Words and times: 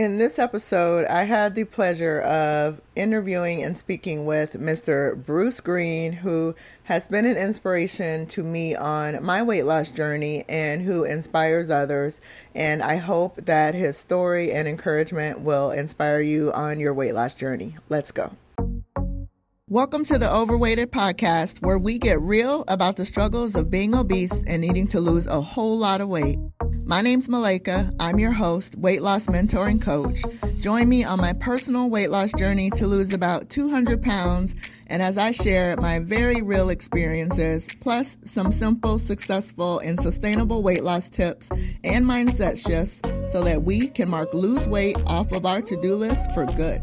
In 0.00 0.16
this 0.16 0.38
episode, 0.38 1.04
I 1.08 1.24
had 1.24 1.54
the 1.54 1.64
pleasure 1.64 2.22
of 2.22 2.80
interviewing 2.96 3.62
and 3.62 3.76
speaking 3.76 4.24
with 4.24 4.54
Mr. 4.54 5.14
Bruce 5.26 5.60
Green, 5.60 6.14
who 6.14 6.54
has 6.84 7.06
been 7.06 7.26
an 7.26 7.36
inspiration 7.36 8.24
to 8.28 8.42
me 8.42 8.74
on 8.74 9.22
my 9.22 9.42
weight 9.42 9.64
loss 9.64 9.90
journey 9.90 10.46
and 10.48 10.80
who 10.80 11.04
inspires 11.04 11.68
others. 11.68 12.22
And 12.54 12.82
I 12.82 12.96
hope 12.96 13.44
that 13.44 13.74
his 13.74 13.98
story 13.98 14.50
and 14.52 14.66
encouragement 14.66 15.40
will 15.40 15.70
inspire 15.70 16.22
you 16.22 16.50
on 16.54 16.80
your 16.80 16.94
weight 16.94 17.12
loss 17.12 17.34
journey. 17.34 17.76
Let's 17.90 18.10
go. 18.10 18.30
Welcome 19.68 20.04
to 20.06 20.16
the 20.16 20.32
Overweighted 20.34 20.90
Podcast, 20.92 21.60
where 21.60 21.78
we 21.78 21.98
get 21.98 22.18
real 22.22 22.64
about 22.68 22.96
the 22.96 23.04
struggles 23.04 23.54
of 23.54 23.70
being 23.70 23.94
obese 23.94 24.42
and 24.46 24.62
needing 24.62 24.88
to 24.88 24.98
lose 24.98 25.26
a 25.26 25.42
whole 25.42 25.76
lot 25.76 26.00
of 26.00 26.08
weight. 26.08 26.38
My 26.90 27.02
name's 27.02 27.28
Malaika. 27.28 27.94
I'm 28.00 28.18
your 28.18 28.32
host, 28.32 28.74
weight 28.74 29.00
loss 29.00 29.28
mentoring 29.28 29.80
coach. 29.80 30.24
Join 30.58 30.88
me 30.88 31.04
on 31.04 31.20
my 31.20 31.32
personal 31.34 31.88
weight 31.88 32.10
loss 32.10 32.32
journey 32.32 32.68
to 32.70 32.88
lose 32.88 33.12
about 33.12 33.48
200 33.48 34.02
pounds, 34.02 34.56
and 34.88 35.00
as 35.00 35.16
I 35.16 35.30
share 35.30 35.76
my 35.76 36.00
very 36.00 36.42
real 36.42 36.68
experiences, 36.68 37.68
plus 37.80 38.16
some 38.24 38.50
simple, 38.50 38.98
successful, 38.98 39.78
and 39.78 40.00
sustainable 40.00 40.64
weight 40.64 40.82
loss 40.82 41.08
tips 41.08 41.48
and 41.84 42.04
mindset 42.04 42.60
shifts 42.60 43.00
so 43.32 43.44
that 43.44 43.62
we 43.62 43.86
can 43.86 44.10
mark 44.10 44.34
lose 44.34 44.66
weight 44.66 44.96
off 45.06 45.30
of 45.30 45.46
our 45.46 45.62
to 45.62 45.80
do 45.80 45.94
list 45.94 46.28
for 46.32 46.44
good. 46.44 46.82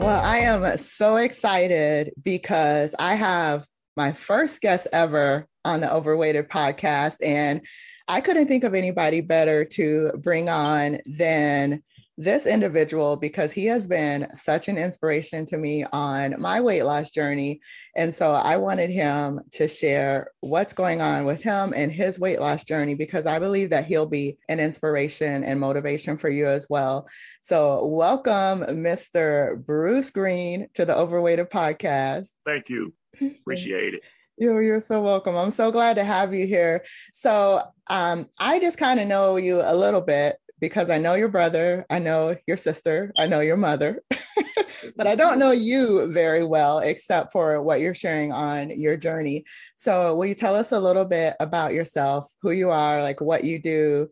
Well, 0.00 0.24
I 0.24 0.38
am 0.38 0.78
so 0.78 1.16
excited 1.16 2.14
because 2.24 2.94
I 2.98 3.16
have 3.16 3.66
my 3.98 4.12
first 4.12 4.62
guest 4.62 4.86
ever 4.94 5.46
on 5.66 5.80
the 5.80 5.92
Overweighted 5.92 6.48
podcast. 6.48 7.16
And 7.22 7.60
I 8.08 8.20
couldn't 8.20 8.46
think 8.46 8.64
of 8.64 8.74
anybody 8.74 9.20
better 9.20 9.64
to 9.64 10.12
bring 10.22 10.48
on 10.48 10.98
than 11.06 11.82
this 12.18 12.46
individual 12.46 13.16
because 13.16 13.52
he 13.52 13.66
has 13.66 13.86
been 13.86 14.26
such 14.32 14.68
an 14.68 14.78
inspiration 14.78 15.44
to 15.44 15.58
me 15.58 15.84
on 15.92 16.34
my 16.40 16.60
weight 16.60 16.84
loss 16.84 17.10
journey. 17.10 17.60
And 17.94 18.14
so 18.14 18.32
I 18.32 18.56
wanted 18.56 18.88
him 18.88 19.40
to 19.52 19.68
share 19.68 20.30
what's 20.40 20.72
going 20.72 21.02
on 21.02 21.26
with 21.26 21.42
him 21.42 21.74
and 21.76 21.92
his 21.92 22.18
weight 22.18 22.40
loss 22.40 22.64
journey 22.64 22.94
because 22.94 23.26
I 23.26 23.38
believe 23.38 23.70
that 23.70 23.84
he'll 23.84 24.06
be 24.06 24.38
an 24.48 24.60
inspiration 24.60 25.44
and 25.44 25.60
motivation 25.60 26.16
for 26.16 26.30
you 26.30 26.46
as 26.46 26.66
well. 26.70 27.06
So, 27.42 27.84
welcome, 27.86 28.60
Mr. 28.60 29.62
Bruce 29.64 30.10
Green, 30.10 30.68
to 30.74 30.86
the 30.86 30.96
Overweighted 30.96 31.50
podcast. 31.50 32.28
Thank 32.46 32.70
you. 32.70 32.94
Appreciate 33.20 33.94
it. 33.94 34.04
You're, 34.38 34.62
you're 34.62 34.80
so 34.80 35.00
welcome. 35.00 35.36
I'm 35.36 35.50
so 35.50 35.70
glad 35.70 35.96
to 35.96 36.04
have 36.04 36.34
you 36.34 36.46
here. 36.46 36.84
So, 37.12 37.62
um, 37.88 38.28
I 38.38 38.58
just 38.58 38.78
kind 38.78 39.00
of 39.00 39.06
know 39.06 39.36
you 39.36 39.62
a 39.62 39.74
little 39.74 40.00
bit 40.00 40.36
because 40.60 40.90
I 40.90 40.98
know 40.98 41.14
your 41.14 41.28
brother, 41.28 41.86
I 41.90 41.98
know 41.98 42.36
your 42.46 42.56
sister, 42.56 43.12
I 43.18 43.26
know 43.26 43.40
your 43.40 43.56
mother, 43.56 44.02
but 44.96 45.06
I 45.06 45.14
don't 45.14 45.38
know 45.38 45.52
you 45.52 46.10
very 46.12 46.44
well, 46.44 46.78
except 46.78 47.32
for 47.32 47.62
what 47.62 47.80
you're 47.80 47.94
sharing 47.94 48.32
on 48.32 48.70
your 48.78 48.96
journey. 48.96 49.44
So, 49.76 50.14
will 50.14 50.26
you 50.26 50.34
tell 50.34 50.54
us 50.54 50.72
a 50.72 50.80
little 50.80 51.04
bit 51.04 51.34
about 51.40 51.72
yourself, 51.72 52.30
who 52.42 52.50
you 52.50 52.70
are, 52.70 53.02
like 53.02 53.20
what 53.20 53.44
you 53.44 53.58
do, 53.58 54.08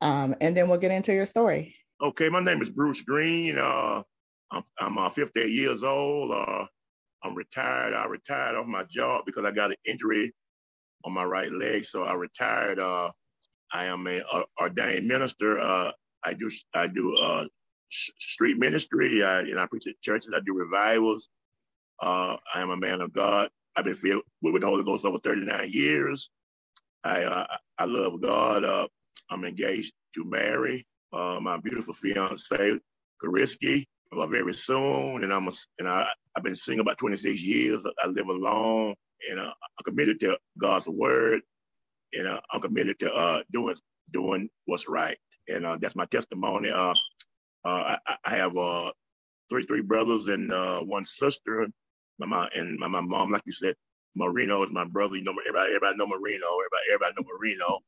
um, 0.00 0.34
and 0.40 0.56
then 0.56 0.68
we'll 0.68 0.78
get 0.78 0.92
into 0.92 1.12
your 1.12 1.26
story. 1.26 1.74
Okay, 2.02 2.28
my 2.28 2.40
name 2.40 2.60
is 2.60 2.68
Bruce 2.68 3.00
Green. 3.00 3.58
Uh, 3.58 4.02
I'm, 4.50 4.62
I'm 4.78 4.98
uh, 4.98 5.08
58 5.08 5.50
years 5.50 5.82
old. 5.82 6.30
Uh, 6.30 6.66
I'm 7.24 7.36
retired. 7.36 7.94
I 7.94 8.06
retired 8.06 8.56
off 8.56 8.66
my 8.66 8.84
job 8.84 9.24
because 9.26 9.44
I 9.46 9.52
got 9.52 9.72
an 9.72 9.78
injury 9.86 10.32
on 11.04 11.12
my 11.14 11.24
right 11.24 11.52
leg. 11.52 11.84
So 11.86 12.04
I 12.04 12.14
retired. 12.14 12.80
Uh, 12.80 13.10
I 13.72 13.86
am 13.86 14.06
a, 14.06 14.20
a 14.20 14.44
ordained 14.60 15.08
minister. 15.08 15.60
Uh, 15.60 15.92
I 16.24 16.34
do 16.34 16.50
I 16.74 16.86
do 16.88 17.16
uh, 17.16 17.46
sh- 17.90 18.10
street 18.18 18.58
ministry. 18.58 19.24
I, 19.24 19.42
know, 19.42 19.62
I 19.62 19.66
preach 19.66 19.86
at 19.88 20.00
churches. 20.02 20.32
I 20.36 20.40
do 20.46 20.54
revivals. 20.54 21.28
Uh, 22.02 22.36
I 22.54 22.62
am 22.62 22.70
a 22.70 22.76
man 22.76 23.00
of 23.00 23.12
God. 23.12 23.50
I've 23.76 23.84
been 23.84 23.94
filled 23.94 24.24
with 24.42 24.60
the 24.62 24.66
Holy 24.68 24.84
Ghost 24.84 25.04
over 25.04 25.18
39 25.20 25.70
years. 25.72 26.30
I 27.04 27.24
uh, 27.24 27.46
I 27.78 27.84
love 27.86 28.20
God. 28.22 28.64
Uh, 28.64 28.88
I'm 29.30 29.44
engaged 29.44 29.94
to 30.16 30.24
marry 30.24 30.86
uh, 31.12 31.38
my 31.40 31.58
beautiful 31.58 31.94
fiance, 31.94 32.80
Kariski 33.24 33.84
very 34.12 34.54
soon, 34.54 35.24
and 35.24 35.32
I'm 35.32 35.48
a, 35.48 35.52
and 35.78 35.88
I 35.88 36.08
I've 36.36 36.42
been 36.44 36.56
single 36.56 36.82
about 36.82 36.98
26 36.98 37.40
years. 37.42 37.84
I 38.02 38.08
live 38.08 38.28
alone, 38.28 38.94
and 39.30 39.40
uh, 39.40 39.52
I'm 39.54 39.84
committed 39.84 40.20
to 40.20 40.38
God's 40.58 40.88
word, 40.88 41.42
and 42.14 42.28
uh, 42.28 42.40
I'm 42.52 42.62
committed 42.62 42.98
to 43.00 43.12
uh, 43.14 43.42
doing 43.52 43.76
doing 44.12 44.48
what's 44.66 44.88
right, 44.88 45.18
and 45.48 45.66
uh, 45.66 45.78
that's 45.80 45.96
my 45.96 46.06
testimony. 46.06 46.70
Uh, 46.70 46.94
uh, 47.64 47.96
I, 48.06 48.16
I 48.24 48.36
have 48.36 48.56
uh, 48.56 48.92
three 49.50 49.64
three 49.64 49.82
brothers 49.82 50.28
and 50.28 50.50
one 50.88 51.04
sister. 51.04 51.68
My 52.18 52.26
mom 52.26 52.48
and 52.54 52.78
my, 52.78 52.88
my 52.88 53.00
mom, 53.02 53.30
like 53.30 53.42
you 53.46 53.52
said, 53.52 53.74
Marino 54.16 54.62
is 54.64 54.72
my 54.72 54.84
brother. 54.84 55.16
You 55.16 55.24
know, 55.24 55.32
everybody 55.48 55.70
everybody 55.74 55.96
know 55.98 56.06
Marino. 56.08 56.46
Everybody 56.46 56.84
everybody 56.92 57.14
know 57.18 57.28
Marino 57.38 57.80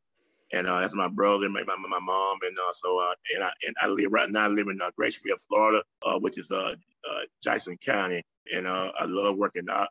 and 0.53 0.67
uh, 0.67 0.81
that's 0.81 0.95
my 0.95 1.09
brother, 1.09 1.49
my, 1.49 1.62
my, 1.65 1.77
my 1.77 1.99
mom, 1.99 2.39
and 2.43 2.57
uh, 2.59 2.73
so 2.73 2.99
uh, 3.01 3.15
and 3.34 3.45
I 3.45 3.51
and 3.67 3.75
I 3.81 3.89
live 3.89 4.12
right 4.12 4.31
now. 4.31 4.45
I 4.45 4.49
live 4.49 4.69
in 4.69 4.81
uh, 4.81 4.91
Graceville, 4.99 5.45
Florida, 5.49 5.83
uh, 6.05 6.19
which 6.19 6.39
is 6.39 6.51
uh, 6.51 6.75
uh, 7.11 7.21
Jackson 7.43 7.77
County, 7.84 8.23
and 8.55 8.67
uh, 8.67 8.93
I 8.99 9.05
love 9.06 9.37
working 9.37 9.67
out. 9.71 9.89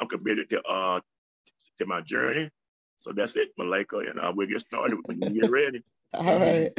I'm 0.00 0.08
committed 0.08 0.50
to 0.50 0.62
uh 0.62 1.00
to 1.78 1.86
my 1.86 2.00
journey. 2.00 2.50
So 3.00 3.12
that's 3.12 3.36
it, 3.36 3.50
Malaika, 3.58 4.08
and 4.08 4.18
uh, 4.18 4.32
we'll 4.34 4.46
get 4.46 4.60
started 4.60 4.98
when 5.04 5.20
you 5.20 5.40
get 5.40 5.50
ready. 5.50 5.82
All 6.14 6.38
right, 6.38 6.70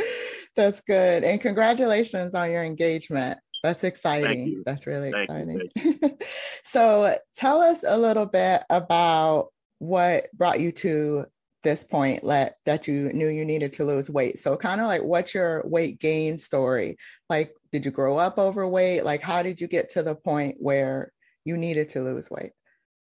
that's 0.56 0.82
good, 0.82 1.24
and 1.24 1.40
congratulations 1.40 2.34
on 2.34 2.50
your 2.50 2.64
engagement. 2.64 3.38
That's 3.62 3.84
exciting. 3.84 4.64
That's 4.66 4.86
really 4.88 5.12
Thank 5.12 5.30
exciting. 5.30 5.70
You. 5.76 6.18
so, 6.64 7.16
tell 7.36 7.62
us 7.62 7.84
a 7.88 7.98
little 7.98 8.26
bit 8.26 8.64
about 8.70 9.48
what 9.80 10.28
brought 10.34 10.60
you 10.60 10.72
to 10.72 11.26
this 11.64 11.84
point 11.84 12.24
let 12.24 12.58
that 12.66 12.88
you 12.88 13.12
knew 13.14 13.28
you 13.28 13.46
needed 13.46 13.74
to 13.74 13.86
lose 13.86 14.10
weight. 14.10 14.38
So 14.38 14.56
kind 14.56 14.82
of 14.82 14.88
like 14.88 15.04
what's 15.04 15.34
your 15.34 15.64
weight 15.66 16.00
gain 16.00 16.38
story? 16.38 16.98
Like 17.30 17.56
did 17.72 17.86
you 17.86 17.92
grow 17.92 18.18
up 18.18 18.38
overweight? 18.38 19.04
Like 19.04 19.22
how 19.22 19.42
did 19.42 19.60
you 19.60 19.68
get 19.68 19.90
to 19.92 20.04
the 20.04 20.16
point 20.16 20.58
where 20.60 21.12
you 21.46 21.58
needed 21.58 21.90
to 21.90 22.02
lose 22.02 22.30
weight? 22.30 22.52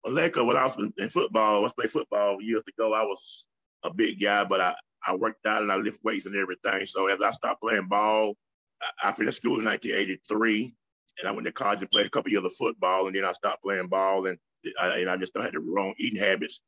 Well 0.03 0.13
when 0.13 0.57
i 0.57 0.63
was 0.63 0.78
in 0.97 1.09
football 1.09 1.57
i 1.57 1.59
was 1.59 1.73
playing 1.73 1.90
football 1.90 2.41
years 2.41 2.63
ago 2.68 2.94
i 2.94 3.03
was 3.03 3.47
a 3.84 3.94
big 3.94 4.22
guy 4.22 4.45
but 4.45 4.62
i 4.62 4.74
i 5.06 5.13
worked 5.13 5.45
out 5.45 5.62
and 5.62 5.72
i 5.72 5.75
lift 5.75 6.00
weights 6.03 6.25
and 6.25 6.35
everything. 6.35 6.85
So 6.85 7.07
as 7.07 7.22
i 7.22 7.31
stopped 7.31 7.62
playing 7.62 7.88
ball 7.88 8.35
i, 8.81 9.09
I 9.09 9.12
finished 9.13 9.38
school 9.38 9.59
in 9.59 9.66
1983 9.66 10.74
and 11.19 11.28
i 11.28 11.31
went 11.31 11.45
to 11.45 11.51
college 11.51 11.81
and 11.81 11.91
played 11.91 12.06
a 12.06 12.09
couple 12.09 12.31
years 12.31 12.45
of 12.45 12.53
football 12.53 13.07
and 13.07 13.16
then 13.16 13.25
i 13.25 13.31
stopped 13.34 13.63
playing 13.63 13.88
ball 13.88 14.28
and 14.28 14.38
I, 14.79 15.00
and 15.00 15.09
I 15.09 15.18
just 15.18 15.38
had 15.38 15.53
the 15.53 15.59
wrong 15.59 15.94
eating 15.97 16.19
habits 16.19 16.62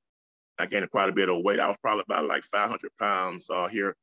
I 0.59 0.65
gained 0.65 0.89
quite 0.91 1.09
a 1.09 1.13
bit 1.13 1.29
of 1.29 1.41
weight. 1.41 1.59
I 1.59 1.67
was 1.67 1.77
probably 1.81 2.03
about 2.05 2.25
like 2.25 2.43
500 2.43 2.91
pounds 2.99 3.49
uh, 3.49 3.67
here. 3.67 3.95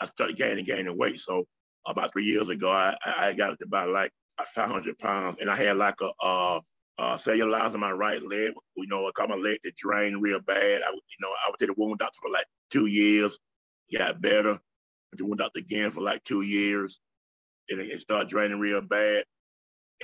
I 0.00 0.06
started 0.06 0.36
gaining, 0.36 0.64
gaining 0.64 0.96
weight. 0.96 1.18
So 1.18 1.46
about 1.86 2.12
three 2.12 2.24
years 2.24 2.48
ago, 2.48 2.70
I, 2.70 2.96
I 3.04 3.32
got 3.32 3.58
to 3.58 3.64
about 3.64 3.88
like 3.88 4.12
500 4.44 4.98
pounds, 4.98 5.36
and 5.40 5.50
I 5.50 5.56
had 5.56 5.76
like 5.76 6.00
a 6.00 6.10
uh, 6.24 6.60
uh, 6.98 7.18
on 7.26 7.80
my 7.80 7.90
right 7.90 8.22
leg. 8.22 8.52
You 8.76 8.86
know, 8.86 9.06
I 9.06 9.10
got 9.14 9.28
my 9.28 9.34
leg 9.34 9.58
to 9.64 9.72
drain 9.76 10.16
real 10.16 10.40
bad. 10.40 10.82
I, 10.82 10.90
you 10.92 11.18
know, 11.20 11.28
I 11.28 11.48
went 11.48 11.58
to 11.60 11.66
the 11.66 11.74
wound 11.76 11.98
doctor 11.98 12.18
for 12.22 12.30
like 12.30 12.46
two 12.70 12.86
years. 12.86 13.38
Got 13.96 14.20
better. 14.20 14.50
Went 14.50 14.60
the 15.16 15.24
wound 15.24 15.38
doctor 15.38 15.60
again 15.60 15.90
for 15.90 16.02
like 16.02 16.22
two 16.24 16.42
years, 16.42 17.00
and 17.68 17.80
it 17.80 18.00
started 18.00 18.28
draining 18.28 18.60
real 18.60 18.80
bad. 18.80 19.24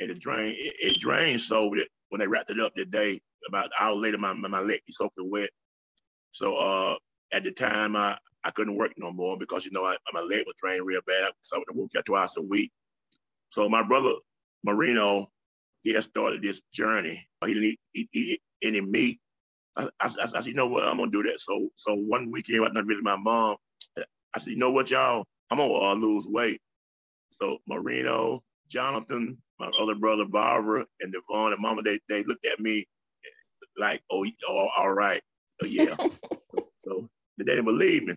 And 0.00 0.10
it 0.10 0.20
drained, 0.20 0.56
it, 0.58 0.74
it 0.80 0.98
drained 0.98 1.40
so 1.40 1.70
that 1.76 1.88
when 2.08 2.20
they 2.20 2.26
wrapped 2.26 2.50
it 2.50 2.60
up 2.60 2.74
today, 2.74 3.20
about 3.48 3.66
an 3.66 3.72
hour 3.78 3.94
later, 3.94 4.18
my, 4.18 4.32
my, 4.32 4.60
leg 4.60 4.80
was 4.86 4.96
soaking 4.96 5.30
wet. 5.30 5.50
So 6.32 6.56
uh, 6.56 6.96
at 7.32 7.44
the 7.44 7.52
time, 7.52 7.94
I, 7.94 8.18
I 8.42 8.50
couldn't 8.50 8.76
work 8.76 8.92
no 8.96 9.12
more 9.12 9.38
because, 9.38 9.64
you 9.64 9.70
know, 9.70 9.84
I, 9.84 9.96
my 10.12 10.20
leg 10.20 10.44
was 10.46 10.56
drained 10.60 10.84
real 10.84 11.02
bad. 11.06 11.30
So 11.42 11.56
I 11.56 11.58
would 11.60 11.76
work 11.76 11.90
out 11.96 12.06
twice 12.06 12.36
a 12.36 12.42
week. 12.42 12.72
So 13.50 13.68
my 13.68 13.82
brother, 13.82 14.14
Marino, 14.64 15.30
he 15.82 15.92
had 15.92 16.04
started 16.04 16.42
this 16.42 16.62
journey. 16.72 17.26
He 17.44 17.54
didn't 17.54 17.78
eat, 17.94 18.08
eat 18.12 18.42
any 18.62 18.80
meat. 18.80 19.20
I, 19.76 19.84
I, 20.00 20.10
I, 20.22 20.26
said, 20.26 20.46
you 20.46 20.54
know 20.54 20.68
what, 20.68 20.84
I'm 20.84 20.98
gonna 20.98 21.10
do 21.10 21.22
that. 21.24 21.40
So 21.40 21.68
so 21.76 21.94
one 21.94 22.30
weekend, 22.30 22.58
I 22.58 22.68
was 22.68 22.84
visit 22.86 23.02
my 23.02 23.16
mom. 23.16 23.56
I 23.96 24.38
said, 24.38 24.52
you 24.52 24.58
know 24.58 24.70
what, 24.70 24.90
y'all, 24.90 25.24
I'm 25.50 25.58
gonna 25.58 25.72
uh, 25.72 25.94
lose 25.94 26.26
weight. 26.26 26.60
So 27.30 27.58
Marino, 27.66 28.42
Jonathan, 28.68 29.38
my 29.58 29.70
other 29.80 29.94
brother 29.94 30.26
Barbara, 30.26 30.86
and 31.00 31.12
Devon 31.12 31.52
and 31.52 31.60
Mama, 31.62 31.82
they 31.82 32.00
they 32.08 32.22
looked 32.24 32.46
at 32.46 32.60
me 32.60 32.86
like, 33.78 34.02
oh, 34.10 34.26
oh 34.48 34.68
all 34.76 34.92
right 34.92 35.22
yeah. 35.64 35.96
so 36.76 37.08
they 37.38 37.44
didn't 37.44 37.64
believe 37.64 38.04
me. 38.04 38.14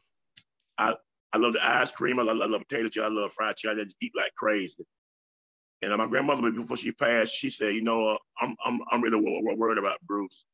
I 0.78 0.96
I 1.34 1.38
love 1.38 1.54
the 1.54 1.66
ice 1.66 1.92
cream. 1.92 2.20
I 2.20 2.24
love, 2.24 2.40
I 2.42 2.46
love 2.46 2.62
potato 2.68 2.88
chips. 2.88 3.06
I 3.06 3.10
love 3.10 3.32
fried 3.34 3.58
chicken. 3.58 3.80
I 3.80 3.84
just 3.84 3.98
eat 4.02 4.14
like 4.16 4.34
crazy. 4.36 4.86
And 5.82 5.92
uh, 5.92 5.98
my 5.98 6.08
grandmother, 6.08 6.50
before 6.52 6.78
she 6.78 6.94
passed, 6.94 7.34
she 7.34 7.50
said, 7.50 7.76
you 7.76 7.84
know, 7.84 8.08
uh, 8.08 8.18
I'm 8.40 8.56
I'm 8.64 8.80
I'm 8.92 9.02
really 9.02 9.20
worried 9.56 9.78
about 9.78 10.00
Bruce. 10.08 10.46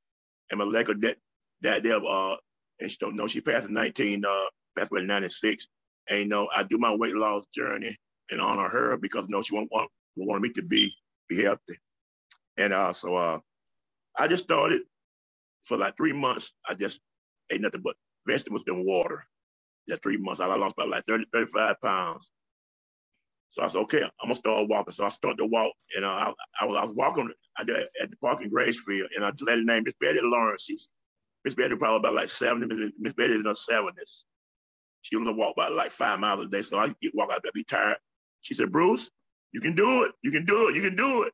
And 0.49 0.57
my 0.59 0.65
leg 0.65 0.87
that 0.87 1.17
that 1.61 1.83
there, 1.83 2.03
uh, 2.03 2.35
and 2.79 2.89
she 2.89 2.97
don't 2.99 3.15
know 3.15 3.27
she 3.27 3.41
passed 3.41 3.67
in 3.67 3.73
19 3.73 4.25
uh 4.25 4.45
passed 4.77 4.91
away 4.91 5.01
in 5.01 5.07
96. 5.07 5.67
and 6.09 6.19
you 6.19 6.25
know, 6.25 6.49
I 6.55 6.63
do 6.63 6.77
my 6.77 6.93
weight 6.95 7.15
loss 7.15 7.45
journey 7.53 7.95
in 8.29 8.39
honor 8.39 8.67
her 8.67 8.97
because 8.97 9.29
no 9.29 9.37
you 9.37 9.39
know 9.39 9.41
she 9.43 9.55
want 9.55 9.69
want 9.71 9.89
wanted 10.15 10.41
me 10.41 10.49
to 10.53 10.63
be 10.63 10.93
be 11.29 11.43
healthy. 11.43 11.77
And 12.57 12.73
uh, 12.73 12.93
so 12.93 13.15
uh, 13.15 13.39
I 14.17 14.27
just 14.27 14.43
started 14.43 14.81
for 15.63 15.77
like 15.77 15.97
three 15.97 16.13
months. 16.13 16.53
I 16.67 16.75
just 16.75 16.99
ate 17.51 17.61
nothing 17.61 17.81
but 17.83 17.95
vegetables 18.27 18.63
and 18.67 18.85
water. 18.85 19.25
That 19.87 20.03
three 20.03 20.17
months. 20.17 20.41
I 20.41 20.47
lost 20.47 20.75
about 20.77 20.89
like 20.89 21.05
30, 21.07 21.25
35 21.33 21.75
pounds. 21.81 22.31
So 23.51 23.63
I 23.63 23.67
said, 23.67 23.79
okay, 23.81 24.03
I'm 24.03 24.11
gonna 24.25 24.35
start 24.35 24.69
walking. 24.69 24.93
So 24.93 25.05
I 25.05 25.09
started 25.09 25.37
to 25.39 25.45
walk, 25.47 25.73
and 25.95 26.05
uh, 26.05 26.09
I, 26.09 26.33
I, 26.61 26.65
was, 26.65 26.77
I 26.77 26.83
was 26.85 26.93
walking 26.95 27.31
I 27.57 27.63
did, 27.65 27.77
at 28.01 28.11
the 28.11 28.17
park 28.17 28.43
in 28.43 28.51
Graceville, 28.51 29.07
and 29.15 29.25
I 29.25 29.31
just 29.31 29.45
let 29.47 29.57
her 29.59 29.63
name 29.65 29.83
Miss 29.85 29.95
Betty 30.01 30.19
Lawrence. 30.21 30.63
She's 30.65 30.89
Miss 31.45 31.55
Betty 31.55 31.75
probably 31.77 31.99
about 31.99 32.15
like 32.15 32.29
70. 32.29 32.93
Miss 32.99 33.13
Betty 33.13 33.35
in 33.35 33.45
her 33.45 33.51
70s. 33.51 34.25
She 35.03 35.15
was 35.17 35.25
gonna 35.25 35.37
walk 35.37 35.55
about 35.57 35.73
like 35.73 35.91
five 35.91 36.19
miles 36.19 36.45
a 36.45 36.49
day. 36.49 36.63
So 36.63 36.77
I 36.79 36.93
get 37.01 37.15
walk 37.15 37.31
out 37.31 37.43
there, 37.43 37.53
be 37.53 37.65
tired. 37.65 37.97
She 38.41 38.55
said, 38.55 38.71
Bruce, 38.71 39.11
you 39.53 39.61
can 39.61 39.75
do 39.75 40.03
it. 40.03 40.13
You 40.23 40.31
can 40.31 40.45
do 40.45 40.69
it. 40.69 40.75
You 40.75 40.81
can 40.83 40.95
do 40.97 41.23
it. 41.23 41.33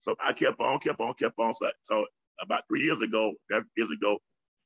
So 0.00 0.16
I 0.24 0.32
kept 0.32 0.60
on, 0.60 0.80
kept 0.80 1.00
on, 1.00 1.14
kept 1.14 1.38
on. 1.38 1.54
So, 1.54 1.70
so 1.86 2.06
about 2.40 2.64
three 2.68 2.82
years 2.82 3.00
ago, 3.00 3.32
years 3.50 3.90
ago, 3.90 4.18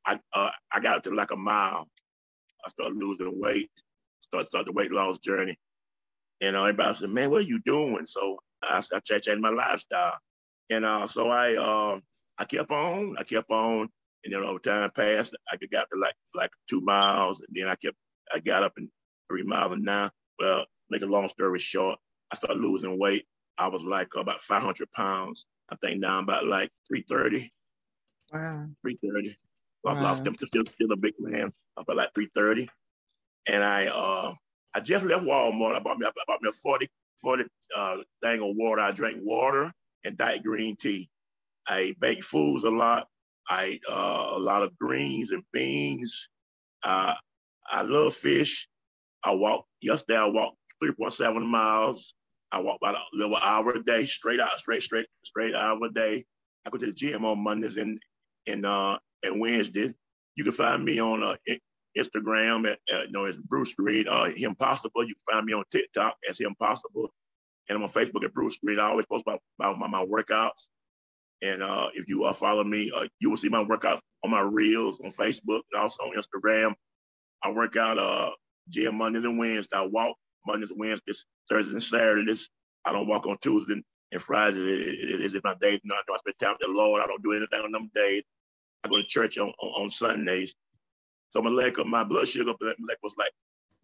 I 0.06 0.18
uh, 0.32 0.50
I 0.72 0.80
got 0.80 1.04
to 1.04 1.10
like 1.10 1.30
a 1.30 1.36
mile. 1.36 1.88
I 2.64 2.70
started 2.70 2.96
losing 2.96 3.40
weight. 3.40 3.70
Started 4.20 4.48
started 4.48 4.68
the 4.68 4.72
weight 4.72 4.92
loss 4.92 5.18
journey. 5.18 5.56
And 6.40 6.56
uh, 6.56 6.62
everybody 6.62 6.96
said, 6.96 7.10
"Man, 7.10 7.30
what 7.30 7.42
are 7.42 7.46
you 7.46 7.60
doing?" 7.64 8.06
So 8.06 8.38
I 8.62 8.80
started 8.80 9.04
changing 9.04 9.40
my 9.40 9.50
lifestyle. 9.50 10.16
And 10.70 10.84
uh, 10.84 11.06
so 11.06 11.28
I 11.28 11.56
uh, 11.56 12.00
I 12.38 12.44
kept 12.44 12.70
on, 12.70 13.16
I 13.18 13.24
kept 13.24 13.50
on, 13.50 13.88
and 14.24 14.32
then 14.32 14.42
over 14.42 14.58
time 14.58 14.90
passed, 14.96 15.36
I 15.50 15.56
got 15.70 15.86
to 15.92 15.98
like 15.98 16.14
like 16.34 16.50
two 16.68 16.80
miles, 16.80 17.40
and 17.40 17.48
then 17.50 17.68
I 17.68 17.74
kept 17.76 17.96
I 18.32 18.40
got 18.40 18.62
up 18.62 18.72
in 18.78 18.88
three 19.28 19.42
miles, 19.42 19.72
and 19.72 19.84
now, 19.84 20.10
well, 20.38 20.64
make 20.88 21.02
a 21.02 21.06
long 21.06 21.28
story 21.28 21.58
short, 21.58 21.98
I 22.30 22.36
started 22.36 22.58
losing 22.58 22.98
weight. 22.98 23.26
I 23.58 23.68
was 23.68 23.84
like 23.84 24.08
about 24.16 24.40
500 24.40 24.90
pounds. 24.92 25.46
I 25.70 25.76
think 25.76 26.00
now 26.00 26.18
I'm 26.18 26.24
about 26.24 26.46
like 26.46 26.70
330. 26.88 27.52
Wow. 28.32 28.68
330. 28.82 29.36
Lost, 29.84 30.00
wow. 30.00 30.08
lost 30.08 30.24
them 30.24 30.34
to 30.34 30.46
still, 30.46 30.64
still 30.74 30.92
a 30.92 30.96
big 30.96 31.14
man. 31.18 31.52
up 31.78 31.86
at 31.88 31.96
like 31.96 32.14
330. 32.14 32.68
And 33.48 33.64
I 33.64 33.86
uh 33.86 34.34
I 34.74 34.80
just 34.80 35.04
left 35.04 35.24
Walmart. 35.24 35.76
I 35.76 35.80
bought 35.80 35.98
me 35.98 36.06
I 36.06 36.12
bought 36.26 36.42
me 36.42 36.50
a 36.50 36.52
40 36.52 36.88
40 37.22 37.44
uh 37.76 37.96
thing 38.22 38.42
of 38.42 38.56
water. 38.56 38.82
I 38.82 38.92
drank 38.92 39.18
water 39.22 39.72
and 40.04 40.16
diet 40.16 40.42
green 40.44 40.76
tea. 40.76 41.08
I 41.68 41.94
baked 42.00 42.24
foods 42.24 42.64
a 42.64 42.70
lot. 42.70 43.08
I 43.48 43.64
ate 43.64 43.82
uh, 43.88 44.30
a 44.32 44.38
lot 44.38 44.62
of 44.62 44.76
greens 44.78 45.32
and 45.32 45.42
beans. 45.52 46.28
Uh, 46.82 47.14
I 47.68 47.82
love 47.82 48.14
fish. 48.14 48.68
I 49.24 49.34
walked 49.34 49.68
yesterday. 49.80 50.18
I 50.18 50.26
walked 50.26 50.56
3.7 50.82 51.44
miles. 51.46 52.14
I 52.52 52.60
walk 52.60 52.78
about 52.82 52.96
a 52.96 53.02
little 53.12 53.36
hour 53.36 53.72
a 53.72 53.84
day, 53.84 54.06
straight 54.06 54.40
out, 54.40 54.58
straight, 54.58 54.82
straight, 54.82 55.06
straight 55.24 55.54
hour 55.54 55.78
a 55.84 55.92
day. 55.92 56.24
I 56.66 56.70
go 56.70 56.78
to 56.78 56.86
the 56.86 56.92
gym 56.92 57.24
on 57.24 57.42
Mondays 57.42 57.76
and 57.76 58.00
and 58.46 58.66
uh 58.66 58.98
and 59.22 59.40
Wednesday. 59.40 59.94
You 60.36 60.44
can 60.44 60.52
find 60.52 60.84
me 60.84 61.00
on 61.00 61.22
uh, 61.22 61.36
Instagram 61.98 62.70
at, 62.70 62.78
uh, 62.92 63.02
you 63.02 63.12
know 63.12 63.24
it's 63.26 63.36
Bruce 63.36 63.74
Green, 63.74 64.08
uh, 64.08 64.26
Him 64.30 64.54
Possible. 64.54 65.04
You 65.04 65.14
can 65.14 65.36
find 65.36 65.46
me 65.46 65.52
on 65.52 65.64
TikTok 65.70 66.16
as 66.28 66.40
Him 66.40 66.54
Possible, 66.58 67.12
and 67.68 67.76
I'm 67.76 67.82
on 67.82 67.88
Facebook 67.90 68.24
at 68.24 68.32
Bruce 68.32 68.58
Green. 68.64 68.78
I 68.78 68.88
always 68.88 69.06
post 69.06 69.24
about, 69.26 69.40
about 69.58 69.78
my, 69.78 69.88
my 69.88 70.04
workouts. 70.04 70.68
And 71.42 71.62
uh, 71.62 71.88
if 71.94 72.08
you 72.08 72.24
uh, 72.24 72.32
follow 72.32 72.64
me, 72.64 72.92
uh, 72.94 73.06
you 73.18 73.30
will 73.30 73.36
see 73.36 73.48
my 73.48 73.64
workouts 73.64 74.00
on 74.24 74.30
my 74.30 74.40
reels 74.40 75.00
on 75.00 75.10
Facebook 75.10 75.62
and 75.72 75.82
also 75.82 76.04
on 76.04 76.16
Instagram. 76.16 76.74
I 77.42 77.50
work 77.50 77.76
out 77.76 77.98
uh, 77.98 78.30
gym 78.68 78.96
Mondays 78.96 79.24
and 79.24 79.38
Wednesdays. 79.38 79.68
I 79.72 79.86
walk 79.86 80.16
Mondays 80.46 80.72
Wednesdays, 80.74 81.26
Thursdays 81.48 81.72
and 81.72 81.82
Saturdays. 81.82 82.48
I 82.84 82.92
don't 82.92 83.08
walk 83.08 83.26
on 83.26 83.38
Tuesdays 83.42 83.82
and 84.12 84.22
Fridays. 84.22 84.58
is, 84.58 85.32
it, 85.32 85.36
it, 85.36 85.44
my 85.44 85.54
days. 85.60 85.80
You 85.82 85.88
know, 85.88 85.96
I 85.96 86.18
spend 86.18 86.38
time 86.40 86.56
with 86.58 86.68
the 86.68 86.72
Lord. 86.72 87.02
I 87.02 87.06
don't 87.06 87.22
do 87.22 87.32
anything 87.32 87.60
on 87.60 87.72
them 87.72 87.90
days. 87.94 88.22
I 88.84 88.88
go 88.88 88.96
to 88.96 89.06
church 89.06 89.38
on, 89.38 89.48
on, 89.48 89.82
on 89.82 89.90
Sundays. 89.90 90.54
So 91.30 91.42
my 91.42 91.50
leg, 91.50 91.76
my 91.86 92.04
blood 92.04 92.28
sugar 92.28 92.54
was 92.60 93.14
like 93.16 93.32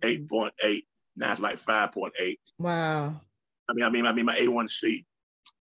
8.8. 0.03 0.83
Now 1.17 1.33
it's 1.33 1.41
like 1.41 1.57
5.8. 1.57 2.37
Wow. 2.59 3.21
I 3.69 3.73
mean, 3.73 3.85
I 3.85 3.91
mean, 3.91 4.07
I 4.07 4.13
mean, 4.13 4.27
my 4.27 4.37
A1C. 4.37 5.05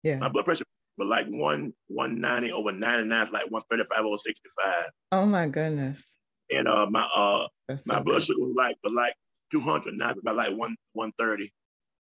Yeah. 0.03 0.17
My 0.17 0.29
blood 0.29 0.45
pressure 0.45 0.65
was 0.97 1.07
like 1.07 1.27
one 1.27 1.73
190 1.87 2.51
over 2.51 2.71
99 2.71 3.21
It's 3.21 3.31
like 3.31 3.49
135 3.51 4.05
over 4.05 4.17
65. 4.17 4.85
Oh 5.11 5.25
my 5.25 5.47
goodness. 5.47 6.03
And 6.51 6.67
uh, 6.67 6.87
my 6.89 7.07
uh, 7.15 7.47
That's 7.67 7.85
my 7.85 7.97
so 7.97 8.03
blood 8.03 8.23
sugar 8.23 8.39
was 8.39 8.53
like, 8.55 8.77
but 8.81 8.93
like 8.93 9.13
200, 9.51 9.95
now 9.95 10.11
it's 10.11 10.19
about 10.19 10.35
like 10.35 10.57
one 10.57 10.75
130. 10.93 11.51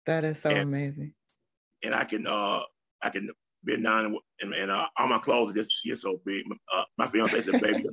That 0.07 0.25
is 0.25 0.41
so 0.41 0.51
and, 0.51 0.59
amazing. 0.61 1.15
And 1.85 1.95
I 1.95 2.05
can 2.05 2.27
uh, 2.27 2.61
I 3.03 3.11
can 3.11 3.31
bend 3.65 3.85
down 3.85 4.17
and, 4.41 4.55
and 4.55 4.71
uh, 4.71 4.87
all 4.97 5.09
my 5.09 5.19
clothes 5.19 5.55
just 5.55 5.83
get 5.85 5.99
so 5.99 6.21
big. 6.25 6.45
Uh, 6.73 6.85
my 6.99 7.07
fiance 7.07 7.41
said, 7.43 7.61
"Baby, 7.61 7.87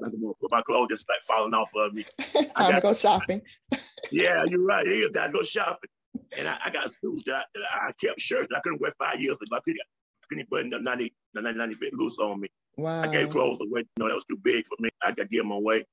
my 0.52 0.62
clothes 0.62 0.88
just 0.90 1.08
like 1.10 1.22
falling 1.22 1.54
off 1.54 1.72
of 1.76 1.94
me." 1.94 2.06
Time 2.34 2.48
I 2.56 2.72
got, 2.72 2.76
to 2.76 2.82
go 2.82 2.94
shopping. 2.94 3.42
yeah, 4.12 4.44
you're 4.46 4.64
right. 4.64 4.86
You 4.86 5.12
got 5.12 5.28
to 5.28 5.34
go 5.34 5.44
shopping. 5.44 5.90
And 6.38 6.48
I, 6.48 6.58
I 6.66 6.70
got 6.70 6.92
suits 6.92 7.24
that 7.26 7.36
I, 7.36 7.44
that 7.54 7.64
I 7.72 7.92
kept 7.94 8.20
shirts 8.20 8.48
that 8.50 8.58
I 8.58 8.62
couldn't 8.62 8.82
wear 8.82 8.92
five 9.00 9.20
years 9.20 9.38
ago. 9.38 9.56
I 9.56 9.60
couldn't, 9.62 9.82
I 9.82 10.26
couldn't 10.30 10.50
put 10.50 10.70
the 10.70 10.80
90, 10.80 11.14
the 11.34 11.42
90 11.42 11.76
fit 11.76 11.94
loose 11.94 12.18
on 12.20 12.42
me. 12.42 12.50
Wow. 12.78 13.04
I 13.04 13.08
gave 13.08 13.30
clothes 13.30 13.60
away. 13.62 13.82
You 13.82 13.88
know, 14.00 14.08
that 14.08 14.16
was 14.16 14.26
too 14.26 14.38
big 14.42 14.66
for 14.66 14.76
me. 14.80 14.90
I 15.02 15.12
got 15.12 15.24
to 15.24 15.30
give 15.30 15.44
them 15.44 15.52
away. 15.52 15.86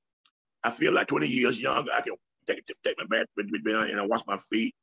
I 0.63 0.69
feel 0.69 0.91
like 0.91 1.07
20 1.07 1.27
years 1.27 1.59
younger. 1.59 1.91
I 1.93 2.01
can 2.01 2.15
take 2.47 2.65
take 2.83 2.97
my 2.97 3.05
bath, 3.05 3.27
and 3.37 3.99
I 3.99 4.05
wash 4.05 4.21
my 4.27 4.37
feet. 4.37 4.75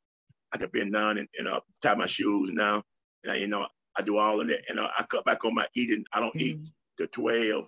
I 0.51 0.57
can 0.57 0.69
bend 0.69 0.93
down 0.93 1.17
and, 1.17 1.27
and 1.37 1.47
uh, 1.47 1.59
tie 1.83 1.95
my 1.95 2.07
shoes 2.07 2.49
now. 2.51 2.83
And 3.27 3.39
you 3.39 3.47
know, 3.47 3.67
I 3.97 4.01
do 4.01 4.17
all 4.17 4.39
of 4.39 4.47
that. 4.47 4.61
And 4.69 4.79
uh, 4.79 4.89
I 4.97 5.03
cut 5.03 5.25
back 5.25 5.43
on 5.45 5.55
my 5.55 5.67
eating. 5.75 6.05
I 6.13 6.19
don't 6.19 6.33
mm-hmm. 6.35 6.61
eat 6.61 6.69
to 6.97 7.07
12. 7.07 7.67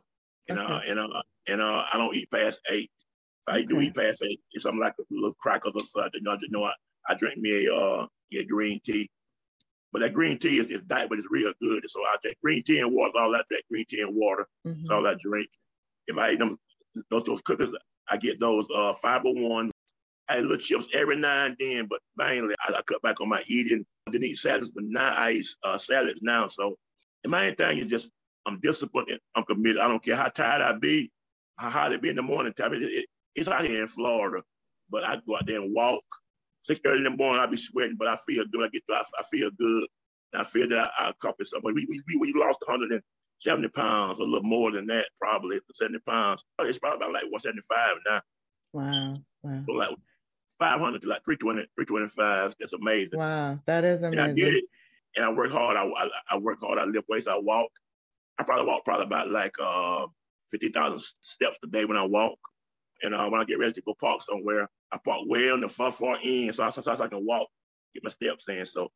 And, 0.50 0.60
okay. 0.60 0.74
uh, 0.74 0.80
and, 0.88 1.00
uh, 1.00 1.22
and 1.48 1.62
uh, 1.62 1.86
I 1.92 1.98
don't 1.98 2.16
eat 2.16 2.32
past 2.32 2.60
eight. 2.70 2.92
If 3.48 3.54
I 3.54 3.58
okay. 3.60 3.66
do 3.66 3.82
eat 3.82 3.96
past 3.96 4.22
eight, 4.24 4.40
it's 4.52 4.64
something 4.64 4.80
like 4.80 4.94
a 5.00 5.04
little 5.10 5.34
crackers 5.36 5.74
or 5.76 5.82
something. 5.82 6.22
You 6.24 6.50
know, 6.50 6.64
I, 6.64 6.74
I 7.08 7.16
drink 7.16 7.38
me 7.38 7.66
a, 7.66 7.74
uh, 7.74 8.08
a 8.34 8.46
green 8.46 8.80
tea. 8.86 9.10
But 9.92 10.00
that 10.00 10.14
green 10.14 10.38
tea 10.38 10.60
is, 10.60 10.68
is 10.68 10.84
diet, 10.84 11.10
but 11.10 11.18
it's 11.18 11.28
real 11.32 11.52
good. 11.62 11.84
So 11.90 12.02
I 12.02 12.16
take 12.24 12.40
green 12.42 12.64
tea 12.64 12.80
and 12.80 12.94
water. 12.94 13.14
All 13.18 13.32
that, 13.32 13.46
that 13.50 13.64
green 13.72 13.86
tea 13.90 14.02
and 14.02 14.16
water. 14.16 14.48
Mm-hmm. 14.68 14.82
That's 14.82 14.90
all 14.92 15.08
I 15.08 15.16
drink. 15.20 15.50
If 16.08 16.18
I 16.18 16.32
eat 16.32 16.40
them, 16.40 16.58
those 17.10 17.24
those 17.24 17.42
cookies, 17.42 17.70
I 18.08 18.18
get 18.18 18.40
those 18.40 18.68
uh, 18.74 18.94
fiber 18.94 19.32
one. 19.32 19.72
I 20.28 20.38
eat 20.38 20.42
little 20.42 20.58
chips 20.58 20.88
every 20.94 21.16
now 21.16 21.46
and 21.46 21.56
then, 21.60 21.88
but 21.88 22.02
mainly 22.18 22.56
I, 22.68 22.74
I 22.78 22.82
cut 22.84 23.02
back 23.02 23.20
on 23.20 23.30
my 23.30 23.44
eating. 23.48 23.84
I 24.10 24.12
didn't 24.12 24.28
eat 24.28 24.38
salads, 24.38 24.72
but 24.72 24.84
now 24.86 25.14
I 25.16 25.32
eat 25.32 25.46
uh, 25.64 25.78
salads 25.78 26.22
now. 26.22 26.48
So 26.48 26.76
the 27.24 27.30
main 27.30 27.56
thing 27.56 27.80
is 27.80 27.88
just 27.88 28.12
I'm 28.46 28.60
disciplined 28.62 29.10
and 29.10 29.20
I'm 29.36 29.44
committed. 29.44 29.80
I 29.80 29.88
don't 29.88 30.04
care 30.04 30.16
how 30.16 30.30
tired 30.30 30.62
I 30.62 30.74
be, 30.74 31.12
how 31.58 31.70
hot 31.70 31.92
it 31.92 32.02
be 32.02 32.10
in 32.10 32.16
the 32.16 32.22
morning 32.22 32.54
time. 32.54 32.74
It, 32.74 32.84
it, 32.84 33.06
it's 33.36 33.48
out 33.48 33.66
here 33.66 33.82
in 33.82 33.88
Florida, 33.88 34.44
but 34.90 35.04
I 35.04 35.22
go 35.28 35.36
out 35.36 35.46
there 35.46 35.62
and 35.62 35.74
walk 35.74 36.04
six 36.62 36.80
thirty 36.80 37.00
in 37.00 37.04
the 37.04 37.10
morning, 37.12 37.40
I'll 37.40 37.48
be 37.48 37.58
sweating, 37.58 37.96
but 37.98 38.08
I 38.08 38.18
feel 38.28 38.46
good. 38.52 38.66
I 38.66 38.70
get 38.70 38.84
I, 38.90 39.04
I 39.20 39.24
feel 39.32 39.50
good. 39.58 39.88
And 40.34 40.42
I 40.42 40.46
feel 40.46 40.68
that 40.70 40.80
I, 40.80 41.06
I 41.06 41.10
accomplished 41.10 41.52
something. 41.52 41.74
We, 41.74 41.88
we, 41.90 42.18
we 42.18 42.34
lost 42.34 42.60
170 42.66 43.68
pounds, 43.70 44.20
a 44.20 44.24
little 44.24 44.44
more 44.44 44.72
than 44.72 44.86
that, 44.88 45.08
probably 45.20 45.60
70 45.74 46.00
pounds. 46.08 46.44
It's 46.60 46.78
probably 46.78 46.98
about 46.98 47.14
like 47.14 47.32
175 47.32 47.98
now. 48.08 48.22
Wow. 48.74 49.16
Wow. 49.42 49.64
So 49.66 49.72
like 49.74 49.90
500 50.60 51.02
to 51.02 51.08
like 51.08 51.24
320, 51.24 51.68
325. 51.76 52.56
That's 52.60 52.74
amazing. 52.74 53.20
Wow. 53.20 53.60
That 53.66 53.84
is 53.84 54.04
amazing. 54.04 54.20
And 54.20 54.32
I 54.32 54.34
did 54.34 54.56
it. 54.56 54.64
And 55.16 55.26
I 55.26 55.32
work 55.32 55.52
hard. 55.52 55.76
I, 55.76 55.86
I, 55.86 56.10
I 56.32 56.38
work 56.38 56.60
hard. 56.62 56.78
I 56.78 56.86
lift 56.86 57.10
weights. 57.10 57.28
I 57.28 57.38
walk. 57.38 57.72
I 58.38 58.44
probably 58.44 58.68
walk 58.68 58.86
probably 58.86 59.06
about 59.06 59.32
like 59.32 59.56
uh, 59.62 60.06
50,000 60.52 61.00
steps 61.22 61.58
a 61.64 61.68
day 61.68 61.86
when 61.86 61.98
I 61.98 62.06
walk. 62.06 62.38
And 63.02 63.16
uh, 63.16 63.28
when 63.30 63.42
I 63.42 63.46
get 63.46 63.60
ready 63.60 63.74
to 63.74 63.82
go 63.82 63.96
park 64.00 64.22
somewhere, 64.22 64.70
I 64.92 64.98
park 64.98 65.22
way 65.26 65.50
on 65.50 65.62
the 65.62 65.70
far 65.70 65.92
far 65.92 66.18
end, 66.22 66.54
so 66.54 66.64
I, 66.64 66.70
sometimes 66.70 67.00
I 67.00 67.08
can 67.08 67.26
walk, 67.26 67.48
get 67.94 68.04
my 68.04 68.10
steps 68.10 68.48
in. 68.50 68.66
So 68.66 68.90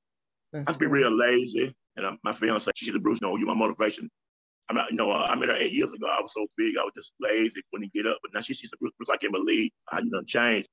That's 0.51 0.63
I 0.63 0.71
just 0.71 0.79
be 0.79 0.87
real 0.87 1.11
lazy. 1.11 1.73
And 1.95 2.05
uh, 2.05 2.15
my 2.23 2.33
fiance, 2.33 2.71
she's 2.75 2.95
a 2.95 2.99
Bruce, 2.99 3.21
no, 3.21 3.37
you 3.37 3.45
my 3.45 3.53
motivation. 3.53 4.09
I'm 4.69 4.75
not, 4.75 4.91
you 4.91 4.97
know, 4.97 5.11
uh, 5.11 5.27
I 5.29 5.35
met 5.35 5.49
her 5.49 5.55
eight 5.55 5.73
years 5.73 5.93
ago. 5.93 6.07
I 6.07 6.21
was 6.21 6.33
so 6.33 6.45
big, 6.57 6.77
I 6.77 6.83
was 6.83 6.93
just 6.95 7.13
lazy, 7.19 7.61
couldn't 7.71 7.93
get 7.93 8.07
up. 8.07 8.17
But 8.21 8.31
now 8.33 8.41
she, 8.41 8.53
she's 8.53 8.71
a 8.73 8.77
Bruce, 8.77 8.93
Bruce. 8.97 9.09
I 9.09 9.17
can't 9.17 9.33
believe 9.33 9.71
how 9.87 9.99
you 9.99 10.09
done 10.09 10.25
changed. 10.25 10.67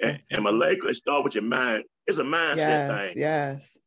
And, 0.00 0.20
and 0.30 0.42
my 0.42 0.50
leg, 0.50 0.78
it 0.84 0.94
start 0.94 1.24
with 1.24 1.34
your 1.34 1.44
mind. 1.44 1.84
It's 2.06 2.18
a 2.18 2.22
mindset 2.22 2.56
yes, 2.56 2.90
thing. 2.90 3.18
Yes. 3.18 3.78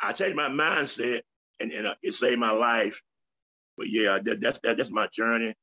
I 0.00 0.12
changed 0.12 0.36
my 0.36 0.48
mindset, 0.48 1.22
and, 1.60 1.72
and 1.72 1.86
uh, 1.88 1.94
it 2.02 2.12
saved 2.14 2.38
my 2.38 2.52
life. 2.52 3.02
But 3.76 3.88
yeah, 3.88 4.18
that, 4.24 4.40
that's 4.40 4.58
that, 4.60 4.76
that's 4.76 4.90
my 4.90 5.08
journey. 5.12 5.54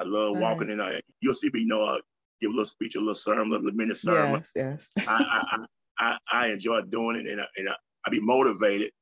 I 0.00 0.04
love 0.04 0.34
nice. 0.34 0.42
walking, 0.42 0.70
and 0.70 0.80
uh, 0.80 1.00
you'll 1.20 1.34
see 1.34 1.50
me, 1.52 1.60
you 1.60 1.66
know, 1.66 1.82
uh, 1.82 1.98
give 2.40 2.50
a 2.50 2.52
little 2.52 2.66
speech, 2.66 2.94
a 2.96 2.98
little 2.98 3.14
sermon, 3.14 3.48
a 3.48 3.56
little 3.56 3.72
minute 3.72 3.98
sermon. 3.98 4.44
Yes, 4.54 4.88
yes. 4.96 5.06
I, 5.08 5.42
I, 5.52 5.64
I, 5.98 6.18
I, 6.30 6.46
enjoy 6.48 6.82
doing 6.82 7.16
it, 7.16 7.26
and 7.26 7.40
I, 7.40 7.46
and 7.56 7.68
I, 7.68 7.74
I 8.06 8.10
be 8.10 8.20
motivated. 8.20 8.92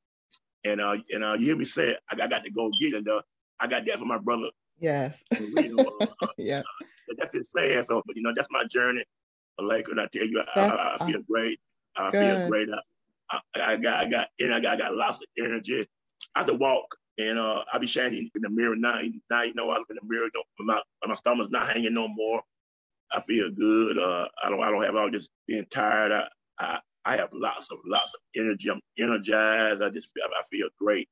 And 0.65 0.81
uh, 0.81 0.97
and 1.11 1.23
uh, 1.23 1.33
you 1.33 1.47
hear 1.47 1.55
me 1.55 1.65
say 1.65 1.89
it, 1.89 1.99
I, 2.09 2.23
I 2.23 2.27
got 2.27 2.43
to 2.43 2.51
go 2.51 2.71
get 2.79 2.93
it. 2.93 3.07
Uh, 3.07 3.21
I 3.59 3.67
got 3.67 3.85
that 3.85 3.99
for 3.99 4.05
my 4.05 4.17
brother. 4.17 4.49
Yes. 4.79 5.19
You 5.39 5.75
know, 5.75 5.97
uh, 6.01 6.27
yeah. 6.37 6.59
Uh, 6.59 7.15
that's 7.17 7.33
his 7.33 7.51
saying. 7.51 7.83
So, 7.83 8.01
but 8.05 8.15
you 8.15 8.21
know, 8.21 8.33
that's 8.35 8.49
my 8.51 8.65
journey. 8.65 9.03
Laker. 9.63 9.91
And 9.91 10.01
I 10.01 10.07
tell 10.07 10.25
you, 10.25 10.43
I, 10.55 10.59
I, 10.59 10.97
I, 10.99 11.05
feel 11.05 11.21
great. 11.21 11.59
I 11.95 12.09
good. 12.11 12.19
feel 12.19 12.47
great. 12.47 12.69
I, 13.29 13.39
I, 13.55 13.77
got, 13.77 14.05
I 14.05 14.09
got, 14.09 14.29
and 14.39 14.53
I 14.53 14.59
got, 14.59 14.75
I 14.75 14.77
got 14.77 14.95
lots 14.95 15.17
of 15.17 15.43
energy. 15.43 15.87
I 16.35 16.39
have 16.39 16.47
to 16.47 16.53
walk, 16.53 16.95
and 17.17 17.37
uh, 17.39 17.63
I 17.71 17.77
be 17.77 17.87
shining 17.87 18.29
in 18.33 18.41
the 18.41 18.49
mirror 18.49 18.75
now. 18.75 18.99
Now 19.29 19.43
you 19.43 19.53
know 19.53 19.69
I 19.69 19.77
look 19.77 19.89
in 19.89 19.97
the 20.01 20.07
mirror. 20.07 20.29
My 20.59 20.81
my 21.05 21.15
stomach's 21.15 21.49
not 21.49 21.69
hanging 21.69 21.93
no 21.93 22.07
more. 22.07 22.41
I 23.11 23.21
feel 23.21 23.49
good. 23.49 23.97
Uh, 23.97 24.27
I 24.43 24.49
don't, 24.49 24.61
I 24.61 24.69
don't 24.69 24.83
have 24.83 24.95
all 24.95 25.09
this 25.09 25.29
being 25.47 25.65
tired. 25.71 26.11
I, 26.11 26.27
I, 26.59 26.79
I 27.05 27.15
have 27.17 27.29
lots 27.31 27.71
of, 27.71 27.77
lots 27.85 28.13
of 28.13 28.19
energy. 28.35 28.69
I'm 28.69 28.81
energized. 28.99 29.81
I 29.81 29.89
just, 29.89 30.13
feel, 30.13 30.25
I 30.25 30.41
feel 30.51 30.67
great. 30.77 31.07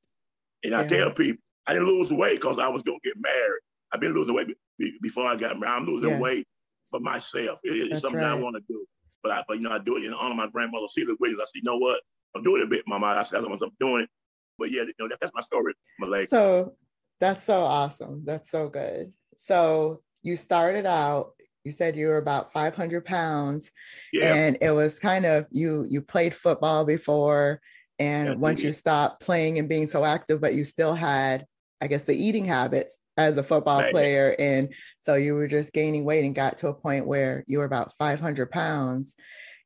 And 0.63 0.73
yeah. 0.73 0.81
I 0.81 0.87
tell 0.87 1.11
people, 1.11 1.41
I 1.67 1.73
didn't 1.73 1.87
lose 1.87 2.11
weight 2.11 2.41
because 2.41 2.59
I 2.59 2.67
was 2.67 2.83
gonna 2.83 2.99
get 3.03 3.15
married. 3.19 3.61
I've 3.91 4.01
been 4.01 4.13
losing 4.13 4.35
weight 4.35 4.55
before 5.01 5.27
I 5.27 5.35
got 5.35 5.59
married. 5.59 5.73
I'm 5.73 5.85
losing 5.85 6.11
yeah. 6.11 6.19
weight 6.19 6.47
for 6.89 6.99
myself. 6.99 7.59
It, 7.63 7.71
it's 7.71 7.89
That's 7.89 8.01
something 8.01 8.21
right. 8.21 8.31
I 8.31 8.35
want 8.35 8.55
to 8.55 8.63
do. 8.67 8.85
But 9.23 9.31
I, 9.31 9.43
but 9.47 9.57
you 9.57 9.63
know, 9.63 9.71
I 9.71 9.79
do 9.79 9.97
it 9.97 10.05
in 10.05 10.13
honor 10.13 10.31
of 10.31 10.37
my 10.37 10.47
grandmother, 10.47 10.87
Celia 10.87 11.15
Williams. 11.19 11.41
I 11.41 11.45
said, 11.45 11.55
you 11.55 11.63
know 11.63 11.77
what? 11.77 12.01
I'm 12.35 12.43
doing 12.43 12.61
it 12.61 12.65
a 12.65 12.67
bit, 12.67 12.83
Mama. 12.87 13.07
I 13.07 13.23
said, 13.23 13.43
I'm 13.43 13.57
doing 13.79 14.03
it. 14.03 14.09
But 14.57 14.71
yeah, 14.71 14.83
you 14.83 14.93
know, 14.99 15.07
that, 15.07 15.17
that's 15.19 15.33
my 15.33 15.41
story, 15.41 15.73
leg. 15.99 16.27
So 16.27 16.75
that's 17.19 17.43
so 17.43 17.61
awesome. 17.61 18.23
That's 18.25 18.49
so 18.49 18.69
good. 18.69 19.11
So 19.37 20.01
you 20.21 20.37
started 20.37 20.85
out. 20.85 21.31
You 21.63 21.71
said 21.71 21.95
you 21.95 22.07
were 22.07 22.17
about 22.17 22.53
500 22.53 23.03
pounds, 23.03 23.71
yeah. 24.13 24.35
and 24.35 24.57
it 24.61 24.69
was 24.69 24.99
kind 24.99 25.25
of 25.25 25.47
you. 25.49 25.85
You 25.89 26.01
played 26.01 26.35
football 26.35 26.85
before, 26.85 27.59
and 27.97 28.29
yeah, 28.29 28.35
once 28.35 28.61
you 28.61 28.71
stopped 28.71 29.23
playing 29.23 29.57
and 29.57 29.67
being 29.67 29.87
so 29.87 30.05
active, 30.05 30.39
but 30.39 30.53
you 30.53 30.63
still 30.63 30.93
had, 30.93 31.45
I 31.81 31.87
guess, 31.87 32.03
the 32.03 32.15
eating 32.15 32.45
habits 32.45 32.99
as 33.17 33.37
a 33.37 33.43
football 33.43 33.81
right. 33.81 33.91
player. 33.91 34.35
And 34.39 34.73
so 34.99 35.15
you 35.15 35.33
were 35.33 35.47
just 35.47 35.73
gaining 35.73 36.03
weight 36.03 36.25
and 36.25 36.35
got 36.35 36.57
to 36.59 36.67
a 36.67 36.73
point 36.73 37.07
where 37.07 37.43
you 37.47 37.59
were 37.59 37.65
about 37.65 37.93
500 37.97 38.51
pounds. 38.51 39.15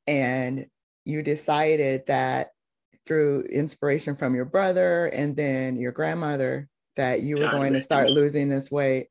And 0.08 0.66
you 1.06 1.24
decided 1.24 2.04
that 2.08 2.50
through 3.06 3.42
inspiration 3.52 4.16
from 4.16 4.36
your 4.36 4.46
brother 4.46 5.08
and 5.08 5.36
then 5.36 5.78
your 5.78 5.92
grandmother 5.92 6.68
that 6.96 7.22
you 7.22 7.38
were 7.38 7.44
yeah, 7.44 7.52
going 7.52 7.74
to 7.74 7.82
start 7.82 8.10
losing 8.10 8.50
this 8.50 8.70
weight. 8.70 9.08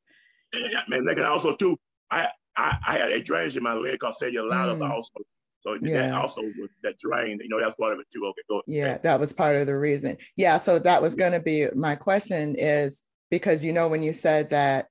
Yeah, 0.54 0.82
man, 0.88 1.04
they 1.04 1.14
can 1.14 1.24
also 1.24 1.56
too. 1.56 1.76
I, 2.10 2.28
I 2.56 2.78
I 2.86 2.98
had 2.98 3.10
a 3.10 3.20
drainage 3.20 3.56
in 3.56 3.62
my 3.62 3.74
leg 3.74 3.98
called 3.98 4.14
cellulitis 4.20 4.78
mm. 4.78 4.90
also. 4.90 5.14
So 5.60 5.76
yeah. 5.82 6.02
that 6.02 6.14
also 6.14 6.42
was 6.42 6.70
that 6.82 6.98
drain, 6.98 7.40
you 7.42 7.48
know, 7.48 7.60
that's 7.60 7.74
part 7.74 7.92
of 7.92 7.98
it 7.98 8.06
too. 8.14 8.24
Okay, 8.26 8.42
go. 8.48 8.62
Yeah, 8.66 8.98
that 8.98 9.18
was 9.18 9.32
part 9.32 9.56
of 9.56 9.66
the 9.66 9.76
reason. 9.76 10.16
Yeah, 10.36 10.58
so 10.58 10.78
that 10.78 11.02
was 11.02 11.14
going 11.14 11.32
to 11.32 11.40
be 11.40 11.66
my 11.74 11.96
question 11.96 12.54
is 12.56 13.02
because 13.30 13.64
you 13.64 13.72
know 13.72 13.88
when 13.88 14.02
you 14.02 14.12
said 14.12 14.50
that 14.50 14.88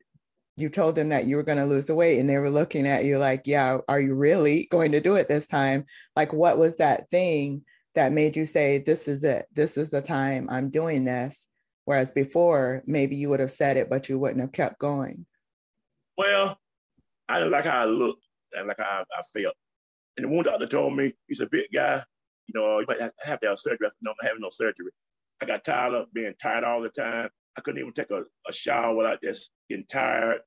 you 0.55 0.69
told 0.69 0.95
them 0.95 1.09
that 1.09 1.25
you 1.25 1.35
were 1.35 1.43
going 1.43 1.57
to 1.59 1.65
lose 1.65 1.85
the 1.85 1.95
weight 1.95 2.19
and 2.19 2.29
they 2.29 2.37
were 2.37 2.49
looking 2.49 2.87
at 2.87 3.05
you 3.05 3.17
like 3.17 3.43
yeah 3.45 3.77
are 3.87 3.99
you 3.99 4.15
really 4.15 4.67
going 4.71 4.91
to 4.91 4.99
do 4.99 5.15
it 5.15 5.27
this 5.27 5.47
time? 5.47 5.85
Like 6.15 6.33
what 6.33 6.57
was 6.57 6.77
that 6.77 7.09
thing 7.09 7.63
that 7.95 8.11
made 8.11 8.35
you 8.35 8.45
say 8.45 8.79
this 8.79 9.07
is 9.07 9.23
it. 9.23 9.45
This 9.53 9.77
is 9.77 9.89
the 9.89 10.01
time 10.01 10.47
i'm 10.51 10.69
doing 10.69 11.05
this 11.05 11.47
whereas 11.85 12.11
before 12.11 12.83
maybe 12.85 13.15
you 13.15 13.29
would 13.29 13.39
have 13.39 13.51
said 13.51 13.77
it 13.77 13.89
but 13.89 14.09
you 14.09 14.19
wouldn't 14.19 14.41
have 14.41 14.51
kept 14.51 14.79
going? 14.79 15.25
Well 16.17 16.59
i 17.29 17.39
didn't 17.39 17.51
like 17.51 17.65
how 17.65 17.81
i 17.81 17.85
looked 17.85 18.25
and 18.53 18.67
like 18.67 18.79
how 18.79 19.05
i 19.15 19.21
felt. 19.33 19.55
And 20.17 20.25
the 20.25 20.29
one 20.29 20.45
doctor 20.45 20.65
told 20.65 20.95
me 20.95 21.13
he's 21.27 21.41
a 21.41 21.47
big 21.47 21.67
guy. 21.71 22.03
You 22.47 22.59
know 22.59 22.79
you 22.79 22.85
might 22.87 23.11
have 23.19 23.39
to 23.41 23.49
have 23.49 23.59
surgery. 23.59 23.89
No 24.01 24.11
i'm 24.11 24.27
having 24.27 24.41
no 24.41 24.49
surgery. 24.51 24.91
I 25.39 25.45
got 25.45 25.63
tired 25.63 25.93
of 25.93 26.11
being 26.13 26.33
tired 26.41 26.63
all 26.63 26.81
the 26.81 26.89
time 26.89 27.29
I 27.57 27.61
couldn't 27.61 27.81
even 27.81 27.93
take 27.93 28.11
a, 28.11 28.23
a 28.47 28.53
shower 28.53 28.95
without 28.95 29.21
just 29.21 29.49
getting 29.69 29.85
tired. 29.85 30.41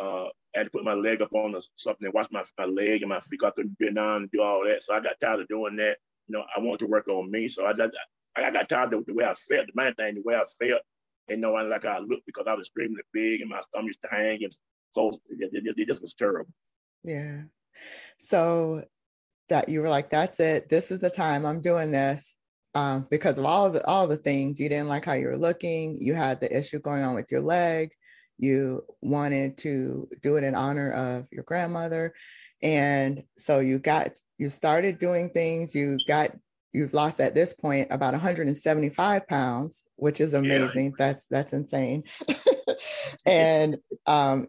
Uh, 0.00 0.28
I 0.54 0.58
had 0.58 0.64
to 0.64 0.70
put 0.70 0.84
my 0.84 0.94
leg 0.94 1.20
up 1.20 1.34
on 1.34 1.54
something 1.76 2.06
and 2.06 2.14
wash 2.14 2.28
my, 2.30 2.42
my 2.58 2.64
leg 2.64 3.02
and 3.02 3.10
my 3.10 3.20
feet. 3.20 3.44
I 3.44 3.50
couldn't 3.50 3.78
bend 3.78 3.96
down 3.96 4.22
and 4.22 4.30
do 4.30 4.40
all 4.40 4.64
that. 4.64 4.82
So 4.82 4.94
I 4.94 5.00
got 5.00 5.20
tired 5.20 5.40
of 5.40 5.48
doing 5.48 5.76
that. 5.76 5.98
You 6.26 6.38
know, 6.38 6.44
I 6.56 6.60
wanted 6.60 6.80
to 6.80 6.86
work 6.86 7.06
on 7.08 7.30
me. 7.30 7.48
So 7.48 7.66
I 7.66 7.74
just, 7.74 7.92
I 8.34 8.50
got 8.50 8.68
tired 8.68 8.94
of 8.94 9.04
the 9.04 9.14
way 9.14 9.24
I 9.24 9.34
felt. 9.34 9.66
The 9.66 9.72
main 9.74 9.94
thing, 9.94 10.14
the 10.14 10.22
way 10.22 10.36
I 10.36 10.44
felt, 10.58 10.80
and 11.28 11.40
knowing 11.40 11.68
like 11.68 11.84
I 11.84 11.98
looked 11.98 12.26
because 12.26 12.46
I 12.46 12.54
was 12.54 12.66
extremely 12.66 13.02
big 13.12 13.40
and 13.40 13.50
my 13.50 13.60
stomach 13.60 13.88
used 13.88 14.02
to 14.02 14.08
hang. 14.08 14.42
And 14.42 14.52
so 14.92 15.10
it, 15.28 15.50
it, 15.52 15.74
it 15.76 15.88
just 15.88 16.02
was 16.02 16.14
terrible. 16.14 16.52
Yeah. 17.02 17.42
So 18.18 18.84
that 19.48 19.68
you 19.68 19.82
were 19.82 19.88
like, 19.88 20.08
that's 20.08 20.40
it. 20.40 20.70
This 20.70 20.90
is 20.90 21.00
the 21.00 21.10
time 21.10 21.44
I'm 21.44 21.60
doing 21.60 21.90
this 21.90 22.36
um, 22.74 23.06
because 23.10 23.38
of 23.38 23.44
all 23.44 23.70
the 23.70 23.84
all 23.86 24.06
the 24.06 24.16
things 24.16 24.58
you 24.58 24.68
didn't 24.68 24.88
like 24.88 25.04
how 25.04 25.12
you 25.12 25.26
were 25.26 25.36
looking 25.36 25.96
you 26.00 26.14
had 26.14 26.40
the 26.40 26.56
issue 26.56 26.78
going 26.78 27.02
on 27.02 27.14
with 27.14 27.30
your 27.30 27.40
leg 27.40 27.90
you 28.38 28.82
wanted 29.00 29.56
to 29.56 30.08
do 30.22 30.36
it 30.36 30.44
in 30.44 30.54
honor 30.54 30.90
of 30.92 31.26
your 31.30 31.44
grandmother 31.44 32.12
and 32.62 33.22
so 33.38 33.60
you 33.60 33.78
got 33.78 34.10
you 34.38 34.50
started 34.50 34.98
doing 34.98 35.30
things 35.30 35.74
you 35.74 35.98
got 36.08 36.30
you've 36.72 36.94
lost 36.94 37.20
at 37.20 37.34
this 37.34 37.52
point 37.52 37.86
about 37.90 38.12
175 38.12 39.28
pounds 39.28 39.84
which 39.96 40.20
is 40.20 40.34
amazing 40.34 40.86
yeah. 40.86 40.90
that's 40.98 41.26
that's 41.30 41.52
insane 41.52 42.02
and 43.26 43.76
um 44.06 44.46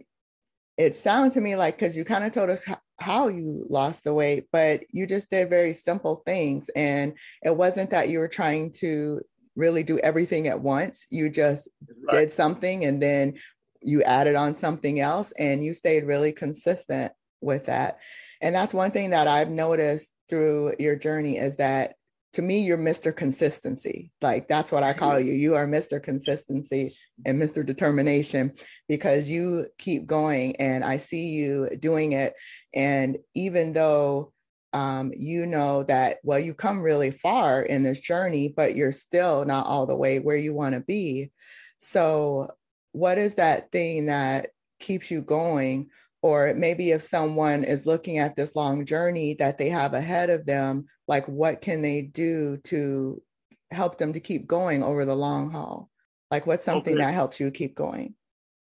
it 0.77 0.97
sounded 0.97 1.33
to 1.33 1.41
me 1.41 1.55
like 1.55 1.77
because 1.77 1.95
you 1.95 2.03
kind 2.03 2.23
of 2.23 2.31
told 2.31 2.49
us 2.49 2.65
how 2.97 3.27
you 3.27 3.65
lost 3.69 4.03
the 4.03 4.13
weight, 4.13 4.45
but 4.51 4.83
you 4.91 5.05
just 5.05 5.29
did 5.29 5.49
very 5.49 5.73
simple 5.73 6.21
things. 6.25 6.69
And 6.75 7.13
it 7.43 7.55
wasn't 7.55 7.89
that 7.91 8.09
you 8.09 8.19
were 8.19 8.27
trying 8.27 8.71
to 8.73 9.21
really 9.55 9.83
do 9.83 9.97
everything 9.99 10.47
at 10.47 10.61
once. 10.61 11.05
You 11.09 11.29
just 11.29 11.67
right. 12.07 12.19
did 12.19 12.31
something 12.31 12.85
and 12.85 13.01
then 13.01 13.35
you 13.81 14.03
added 14.03 14.35
on 14.35 14.55
something 14.55 14.99
else 14.99 15.31
and 15.37 15.63
you 15.63 15.73
stayed 15.73 16.05
really 16.05 16.31
consistent 16.31 17.11
with 17.41 17.65
that. 17.65 17.99
And 18.41 18.53
that's 18.53 18.73
one 18.73 18.91
thing 18.91 19.11
that 19.11 19.27
I've 19.27 19.49
noticed 19.49 20.11
through 20.29 20.75
your 20.79 20.95
journey 20.95 21.37
is 21.37 21.57
that 21.57 21.95
to 22.35 22.41
me, 22.41 22.59
you're 22.59 22.77
Mr. 22.77 23.15
Consistency. 23.15 24.11
Like 24.21 24.49
that's 24.49 24.69
what 24.69 24.83
I 24.83 24.91
call 24.91 25.17
you. 25.21 25.31
You 25.31 25.55
are 25.55 25.65
Mr. 25.65 26.03
Consistency 26.03 26.93
and 27.25 27.41
Mr. 27.41 27.65
Determination 27.65 28.51
because 28.89 29.29
you 29.29 29.67
keep 29.77 30.05
going 30.05 30.57
and 30.57 30.83
I 30.83 30.97
see 30.97 31.27
you 31.29 31.69
doing 31.79 32.11
it. 32.11 32.33
And 32.73 33.17
even 33.35 33.71
though 33.71 34.33
um, 34.73 35.13
you 35.15 35.45
know 35.45 35.83
that, 35.83 36.17
well, 36.23 36.37
you 36.37 36.53
come 36.53 36.81
really 36.81 37.11
far 37.11 37.61
in 37.61 37.83
this 37.83 38.01
journey, 38.01 38.53
but 38.53 38.75
you're 38.75 38.91
still 38.91 39.45
not 39.45 39.65
all 39.65 39.85
the 39.85 39.95
way 39.95 40.19
where 40.19 40.35
you 40.35 40.53
want 40.53 40.75
to 40.75 40.81
be. 40.81 41.31
So, 41.77 42.49
what 42.91 43.17
is 43.17 43.35
that 43.35 43.71
thing 43.71 44.07
that 44.07 44.49
keeps 44.81 45.09
you 45.09 45.21
going? 45.21 45.89
Or 46.25 46.55
maybe 46.55 46.89
if 46.89 47.03
someone 47.03 47.63
is 47.63 47.85
looking 47.85 48.17
at 48.17 48.35
this 48.35 48.55
long 48.55 48.83
journey 48.83 49.35
that 49.37 49.59
they 49.59 49.69
have 49.69 49.93
ahead 49.93 50.31
of 50.31 50.47
them, 50.47 50.85
like 51.07 51.27
what 51.27 51.61
can 51.61 51.83
they 51.83 52.01
do 52.01 52.57
to 52.63 53.21
help 53.69 53.99
them 53.99 54.11
to 54.13 54.19
keep 54.19 54.47
going 54.47 54.81
over 54.81 55.05
the 55.05 55.15
long 55.15 55.51
haul? 55.51 55.87
Like 56.31 56.47
what's 56.47 56.65
something 56.65 56.95
okay. 56.95 57.03
that 57.03 57.13
helps 57.13 57.39
you 57.39 57.51
keep 57.51 57.75
going? 57.75 58.15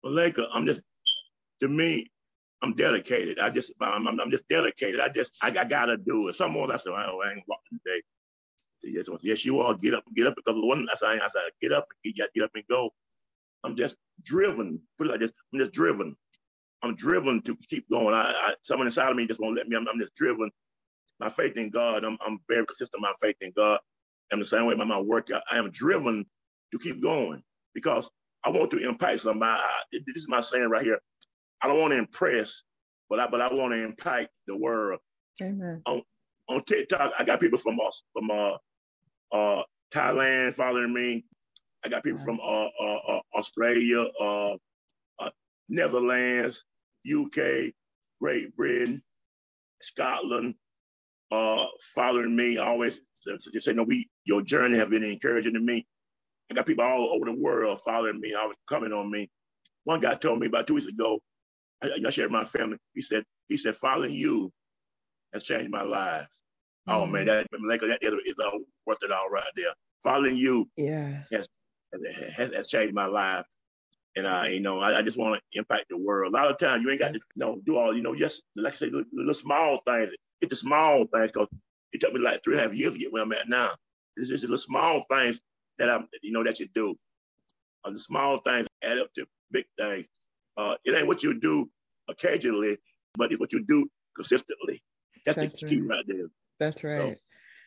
Well, 0.01 0.13
like 0.13 0.37
I'm 0.53 0.65
just 0.65 0.81
to 1.59 1.67
me, 1.67 2.09
I'm 2.61 2.73
dedicated. 2.73 3.37
I 3.37 3.49
just 3.49 3.73
I'm, 3.81 4.07
I'm 4.07 4.31
just 4.31 4.47
dedicated. 4.47 5.01
I 5.01 5.09
just 5.09 5.33
I, 5.41 5.47
I 5.47 5.65
gotta 5.65 5.97
do 5.97 6.29
it. 6.29 6.35
Some 6.35 6.53
more 6.53 6.71
I 6.71 6.77
said, 6.77 6.93
oh, 6.93 7.21
I 7.21 7.31
ain't 7.33 7.43
walking 7.49 7.81
today. 7.85 8.01
Yes, 8.81 9.09
yes, 9.23 9.43
you 9.43 9.59
all 9.59 9.73
get 9.73 9.93
up, 9.93 10.05
get 10.15 10.27
up 10.27 10.35
because 10.37 10.55
the 10.57 10.65
one 10.65 10.87
I 10.89 10.95
said, 10.95 11.19
I 11.21 11.27
said, 11.27 11.51
get 11.61 11.73
up, 11.73 11.85
get, 12.05 12.15
get 12.33 12.43
up 12.45 12.51
and 12.55 12.63
go. 12.69 12.91
I'm 13.65 13.75
just 13.75 13.97
driven. 14.23 14.79
Put 14.97 15.07
it 15.07 15.09
like 15.11 15.19
this. 15.19 15.33
I'm 15.51 15.59
just 15.59 15.73
driven. 15.73 16.15
I'm 16.83 16.95
driven 16.95 17.41
to 17.43 17.55
keep 17.69 17.89
going. 17.89 18.13
I, 18.15 18.31
I 18.31 18.53
someone 18.63 18.87
inside 18.87 19.11
of 19.11 19.15
me 19.15 19.27
just 19.27 19.39
won't 19.39 19.55
let 19.55 19.67
me. 19.67 19.75
I'm, 19.75 19.87
I'm 19.87 19.99
just 19.99 20.15
driven 20.15 20.49
my 21.21 21.29
faith 21.29 21.55
in 21.55 21.69
God, 21.69 22.03
I'm, 22.03 22.17
I'm 22.25 22.39
very 22.49 22.65
consistent 22.65 23.01
my 23.01 23.13
faith 23.21 23.37
in 23.41 23.53
God. 23.55 23.79
I'm 24.33 24.39
the 24.39 24.45
same 24.45 24.65
way 24.65 24.73
about 24.73 24.87
my 24.87 24.99
work. 24.99 25.29
I, 25.33 25.41
I 25.51 25.59
am 25.59 25.69
driven 25.69 26.25
to 26.71 26.79
keep 26.79 27.01
going 27.01 27.43
because 27.75 28.09
I 28.43 28.49
want 28.49 28.71
to 28.71 28.77
impact 28.77 29.21
somebody. 29.21 29.61
I, 29.61 29.99
this 30.07 30.15
is 30.15 30.27
my 30.27 30.41
saying 30.41 30.69
right 30.69 30.83
here. 30.83 30.99
I 31.61 31.67
don't 31.67 31.79
want 31.79 31.91
to 31.91 31.99
impress, 31.99 32.63
but 33.07 33.19
I 33.19 33.27
but 33.27 33.39
I 33.39 33.53
want 33.53 33.73
to 33.73 33.83
impact 33.83 34.29
the 34.47 34.57
world. 34.57 34.99
Amen. 35.41 35.83
On 35.85 36.01
on 36.49 36.63
TikTok, 36.63 37.13
I 37.19 37.23
got 37.23 37.39
people 37.39 37.59
from 37.59 37.79
uh, 37.79 37.91
from 38.13 38.31
uh, 38.31 39.35
uh, 39.35 39.63
Thailand 39.93 40.55
following 40.55 40.91
me. 40.91 41.23
I 41.85 41.89
got 41.89 42.03
people 42.03 42.19
from 42.19 42.39
uh, 42.39 42.69
uh, 42.79 42.99
uh 43.09 43.21
Australia, 43.35 44.07
uh, 44.19 44.53
uh, 45.19 45.29
Netherlands, 45.69 46.63
UK, 47.05 47.73
Great 48.21 48.55
Britain, 48.55 49.01
Scotland, 49.81 50.55
uh, 51.31 51.65
following 51.95 52.35
me, 52.35 52.57
always 52.57 53.01
just 53.25 53.65
say, 53.65 53.73
no, 53.73 53.83
we, 53.83 54.09
your 54.25 54.41
journey 54.41 54.77
have 54.77 54.89
been 54.89 55.03
encouraging 55.03 55.53
to 55.53 55.59
me. 55.59 55.85
I 56.49 56.53
got 56.53 56.65
people 56.65 56.83
all 56.83 57.13
over 57.13 57.25
the 57.25 57.33
world 57.33 57.79
following 57.85 58.19
me, 58.19 58.33
always 58.33 58.57
coming 58.67 58.91
on 58.91 59.09
me. 59.09 59.29
One 59.83 60.01
guy 60.01 60.15
told 60.15 60.39
me 60.39 60.47
about 60.47 60.67
two 60.67 60.75
weeks 60.75 60.87
ago, 60.87 61.19
I, 61.81 61.89
I 62.05 62.09
shared 62.09 62.31
my 62.31 62.43
family. 62.43 62.77
He 62.93 63.01
said, 63.01 63.23
he 63.47 63.57
said, 63.57 63.75
following 63.75 64.13
you 64.13 64.51
has 65.33 65.43
changed 65.43 65.71
my 65.71 65.83
life. 65.83 66.27
Mm. 66.87 66.93
Oh 66.93 67.05
man, 67.05 67.25
that 67.27 67.47
like 67.63 67.81
that 67.81 67.99
is, 68.01 68.13
is 68.25 68.35
uh, 68.43 68.57
worth 68.85 69.03
it 69.03 69.11
all 69.11 69.29
right 69.29 69.43
there. 69.55 69.73
Following 70.03 70.35
you 70.35 70.67
yeah, 70.77 71.23
has, 71.31 71.47
has, 72.35 72.53
has 72.53 72.67
changed 72.67 72.93
my 72.93 73.05
life. 73.05 73.45
And 74.15 74.27
I, 74.27 74.49
you 74.49 74.59
know, 74.59 74.79
I, 74.79 74.99
I 74.99 75.01
just 75.01 75.17
want 75.17 75.35
to 75.35 75.59
impact 75.59 75.85
the 75.89 75.97
world. 75.97 76.33
A 76.33 76.35
lot 76.35 76.51
of 76.51 76.57
times 76.57 76.83
you 76.83 76.89
ain't 76.89 76.99
got 76.99 77.13
to, 77.13 77.19
you 77.19 77.39
know, 77.39 77.59
do 77.65 77.77
all, 77.77 77.95
you 77.95 78.03
know, 78.03 78.13
just 78.13 78.43
like 78.55 78.73
I 78.73 78.75
say, 78.75 78.89
the, 78.89 79.05
the 79.13 79.33
small 79.33 79.79
things 79.87 80.09
get 80.41 80.49
the 80.49 80.55
small 80.55 81.05
things 81.13 81.31
because 81.31 81.47
it 81.93 82.01
took 82.01 82.13
me 82.13 82.19
like 82.19 82.43
three 82.43 82.55
and 82.55 82.61
a 82.61 82.63
half 82.63 82.73
years 82.73 82.93
to 82.93 82.99
get 82.99 83.13
where 83.13 83.23
I'm 83.23 83.31
at 83.31 83.47
now. 83.47 83.71
This 84.17 84.29
is 84.29 84.41
the 84.41 84.57
small 84.57 85.05
things 85.09 85.39
that 85.77 85.89
I'm, 85.89 86.07
you 86.21 86.31
know, 86.31 86.43
that 86.43 86.59
you 86.59 86.67
do. 86.73 86.97
Uh, 87.85 87.91
the 87.91 87.99
small 87.99 88.39
things 88.41 88.67
add 88.83 88.97
up 88.97 89.13
to 89.13 89.25
big 89.51 89.65
things. 89.79 90.07
Uh, 90.57 90.75
it 90.83 90.93
ain't 90.93 91.07
what 91.07 91.23
you 91.23 91.39
do 91.39 91.69
occasionally, 92.09 92.77
but 93.15 93.31
it's 93.31 93.39
what 93.39 93.53
you 93.53 93.63
do 93.63 93.87
consistently. 94.15 94.81
That's, 95.25 95.37
that's 95.37 95.59
the 95.61 95.67
key 95.67 95.81
right. 95.81 95.97
right 95.97 96.05
there. 96.07 96.27
That's 96.59 96.83
right. 96.83 96.97
So, 96.97 97.15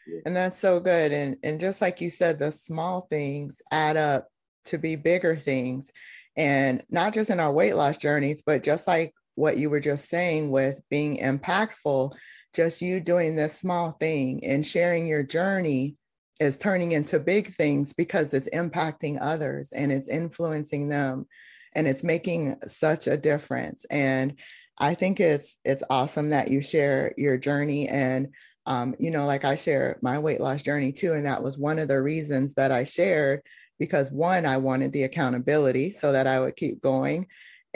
yeah. 0.06 0.20
And 0.26 0.36
that's 0.36 0.58
so 0.58 0.80
good. 0.80 1.12
And 1.12 1.36
and 1.42 1.58
just 1.58 1.80
like 1.80 2.00
you 2.00 2.10
said, 2.10 2.38
the 2.38 2.52
small 2.52 3.06
things 3.10 3.62
add 3.70 3.96
up 3.96 4.28
to 4.66 4.78
be 4.78 4.96
bigger 4.96 5.36
things. 5.36 5.90
And 6.36 6.82
not 6.90 7.14
just 7.14 7.30
in 7.30 7.40
our 7.40 7.52
weight 7.52 7.76
loss 7.76 7.96
journeys, 7.96 8.42
but 8.44 8.62
just 8.62 8.86
like 8.86 9.14
what 9.36 9.56
you 9.56 9.70
were 9.70 9.80
just 9.80 10.08
saying 10.08 10.50
with 10.50 10.78
being 10.90 11.18
impactful, 11.18 12.14
just 12.54 12.80
you 12.80 13.00
doing 13.00 13.36
this 13.36 13.58
small 13.58 13.92
thing 13.92 14.44
and 14.44 14.66
sharing 14.66 15.06
your 15.06 15.22
journey 15.22 15.96
is 16.40 16.58
turning 16.58 16.92
into 16.92 17.20
big 17.20 17.54
things 17.54 17.92
because 17.92 18.34
it's 18.34 18.48
impacting 18.50 19.18
others 19.20 19.70
and 19.72 19.92
it's 19.92 20.08
influencing 20.08 20.88
them 20.88 21.26
and 21.74 21.86
it's 21.86 22.04
making 22.04 22.56
such 22.66 23.06
a 23.06 23.16
difference. 23.16 23.84
And 23.90 24.34
i 24.78 24.94
think 24.94 25.20
it's 25.20 25.58
it's 25.64 25.82
awesome 25.90 26.30
that 26.30 26.50
you 26.50 26.60
share 26.60 27.12
your 27.16 27.36
journey 27.36 27.88
and 27.88 28.28
um, 28.66 28.94
you 28.98 29.10
know 29.10 29.26
like 29.26 29.44
i 29.44 29.56
share 29.56 29.98
my 30.02 30.18
weight 30.18 30.40
loss 30.40 30.62
journey 30.62 30.92
too 30.92 31.12
and 31.12 31.26
that 31.26 31.42
was 31.42 31.58
one 31.58 31.78
of 31.78 31.88
the 31.88 32.00
reasons 32.00 32.54
that 32.54 32.72
i 32.72 32.84
shared 32.84 33.40
because 33.78 34.11
one 34.11 34.47
i 34.47 34.57
wanted 34.57 34.93
the 34.93 35.04
accountability 35.04 35.93
so 35.93 36.12
that 36.12 36.26
i 36.26 36.40
would 36.40 36.57
keep 36.57 36.81
going. 36.81 37.26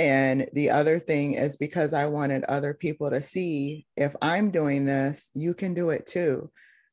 And 0.00 0.48
the 0.52 0.70
other 0.70 1.00
thing 1.00 1.34
is 1.34 1.56
because 1.56 1.92
i 1.92 2.06
wanted 2.06 2.44
other 2.44 2.74
people 2.74 3.10
to 3.10 3.20
see 3.20 3.86
if 3.96 4.14
i'm 4.22 4.50
doing 4.50 4.84
this 4.84 5.30
you 5.34 5.54
can 5.54 5.74
do 5.74 5.90
it 5.90 6.06
too. 6.06 6.50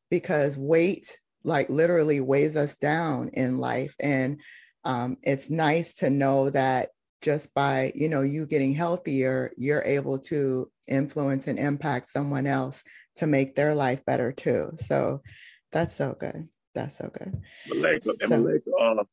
Because 0.09 0.57
weight 0.57 1.17
like 1.45 1.69
literally 1.69 2.19
weighs 2.19 2.57
us 2.57 2.75
down 2.75 3.29
in 3.33 3.57
life. 3.57 3.95
And 3.99 4.41
um, 4.83 5.17
it's 5.21 5.49
nice 5.49 5.93
to 5.95 6.09
know 6.09 6.49
that 6.49 6.89
just 7.21 7.53
by 7.53 7.91
you 7.95 8.09
know 8.09 8.21
you 8.21 8.45
getting 8.45 8.75
healthier 8.75 9.51
you're 9.57 9.81
able 9.83 10.19
to 10.19 10.69
influence 10.87 11.47
and 11.47 11.57
impact 11.57 12.09
someone 12.09 12.45
else 12.45 12.83
to 13.15 13.25
make 13.25 13.55
their 13.55 13.73
life 13.73 14.03
better 14.05 14.31
too. 14.31 14.71
So 14.79 15.21
that's 15.71 15.95
so 15.95 16.15
good 16.19 16.47
that's 16.75 17.01
okay. 17.01 17.31
Malaika, 17.69 18.03
so, 18.03 18.27
Malaika, 18.27 18.59
uh, 18.79 19.03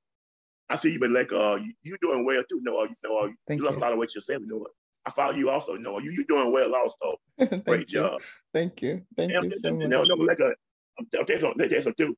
I 0.68 0.76
see 0.76 0.92
you, 0.92 1.00
Malaika. 1.00 1.32
Uh, 1.32 1.56
you, 1.56 1.72
you 1.82 1.96
doing 2.02 2.24
well 2.24 2.42
too. 2.48 2.60
No, 2.62 2.82
you 2.82 2.94
know, 3.04 3.24
you, 3.26 3.36
you 3.48 3.64
lost 3.64 3.78
a 3.78 3.80
lot 3.80 3.92
of 3.92 3.98
weight 3.98 4.14
yourself. 4.14 4.42
You 4.42 4.48
know, 4.48 4.66
I 5.06 5.10
follow 5.10 5.34
you 5.34 5.48
also. 5.48 5.76
No, 5.76 5.98
you 5.98 6.10
you 6.10 6.24
doing 6.26 6.52
well 6.52 6.74
also. 6.74 7.16
Great 7.64 7.90
you. 7.90 8.00
job. 8.00 8.20
Thank 8.52 8.82
you. 8.82 9.02
Thank 9.16 9.32
and, 9.32 9.52
you 9.52 9.60
so 9.60 9.74
much. 9.74 9.88
No, 9.88 10.02
Malaika, 10.02 10.52
I'm, 10.98 11.06
I'm 11.18 11.24
telling 11.26 11.42
you. 11.42 11.54
Tell 11.54 11.68
you 11.70 11.82
something 11.82 12.06
too. 12.06 12.16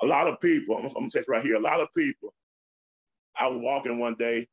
A 0.00 0.06
lot 0.06 0.28
of 0.28 0.40
people. 0.40 0.76
I'm, 0.76 0.86
I'm 0.86 0.92
gonna 0.92 1.10
say 1.10 1.24
right 1.28 1.42
here. 1.42 1.56
A 1.56 1.60
lot 1.60 1.80
of 1.80 1.88
people. 1.96 2.32
I 3.38 3.46
was 3.46 3.56
walking 3.56 3.98
one 3.98 4.16
day 4.16 4.48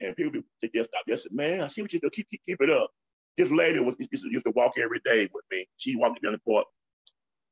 and 0.00 0.16
people 0.16 0.42
they 0.60 0.70
just 0.74 0.90
stop. 0.90 1.04
They 1.06 1.16
said, 1.16 1.32
"Man, 1.32 1.60
I 1.60 1.68
see 1.68 1.82
what 1.82 1.92
you 1.92 2.00
do. 2.00 2.10
Keep 2.10 2.30
keep, 2.30 2.40
keep 2.46 2.60
it 2.60 2.70
up." 2.70 2.90
This 3.36 3.50
lady 3.50 3.80
was 3.80 3.96
used 3.98 4.24
to, 4.24 4.30
used 4.30 4.46
to 4.46 4.52
walk 4.54 4.74
every 4.78 5.00
day 5.04 5.28
with 5.32 5.44
me. 5.50 5.66
She 5.76 5.96
walked 5.96 6.22
down 6.22 6.32
the 6.32 6.38
court, 6.40 6.66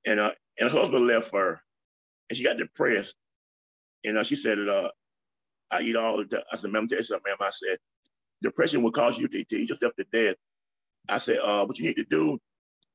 and 0.07 0.21
uh, 0.21 0.33
and 0.59 0.71
her 0.71 0.79
husband 0.79 1.07
left 1.07 1.33
her, 1.35 1.61
and 2.33 2.37
she 2.39 2.45
got 2.45 2.57
depressed. 2.57 3.15
And 4.05 4.17
uh, 4.17 4.25
she 4.25 4.37
said, 4.37 4.59
"Uh, 4.59 4.89
I 5.71 5.83
eat 5.83 5.97
all 5.97 6.17
the 6.17 6.25
time." 6.25 6.45
I 6.51 6.57
said, 6.57 6.71
"Ma'am, 6.71 6.89
tell 6.89 6.97
you 6.97 7.05
something, 7.05 7.31
ma'am." 7.31 7.37
I 7.41 7.51
said, 7.51 7.77
"Depression 8.43 8.83
will 8.83 8.91
cause 8.91 9.19
you 9.19 9.29
to, 9.29 9.45
to 9.45 9.57
eat 9.57 9.69
yourself 9.69 9.93
to 9.99 10.05
death." 10.11 10.37
I 11.11 11.19
said, 11.19 11.41
"Uh, 11.43 11.67
what 11.67 11.79
you 11.79 11.85
need 11.85 11.97
to 11.97 12.05
do 12.05 12.39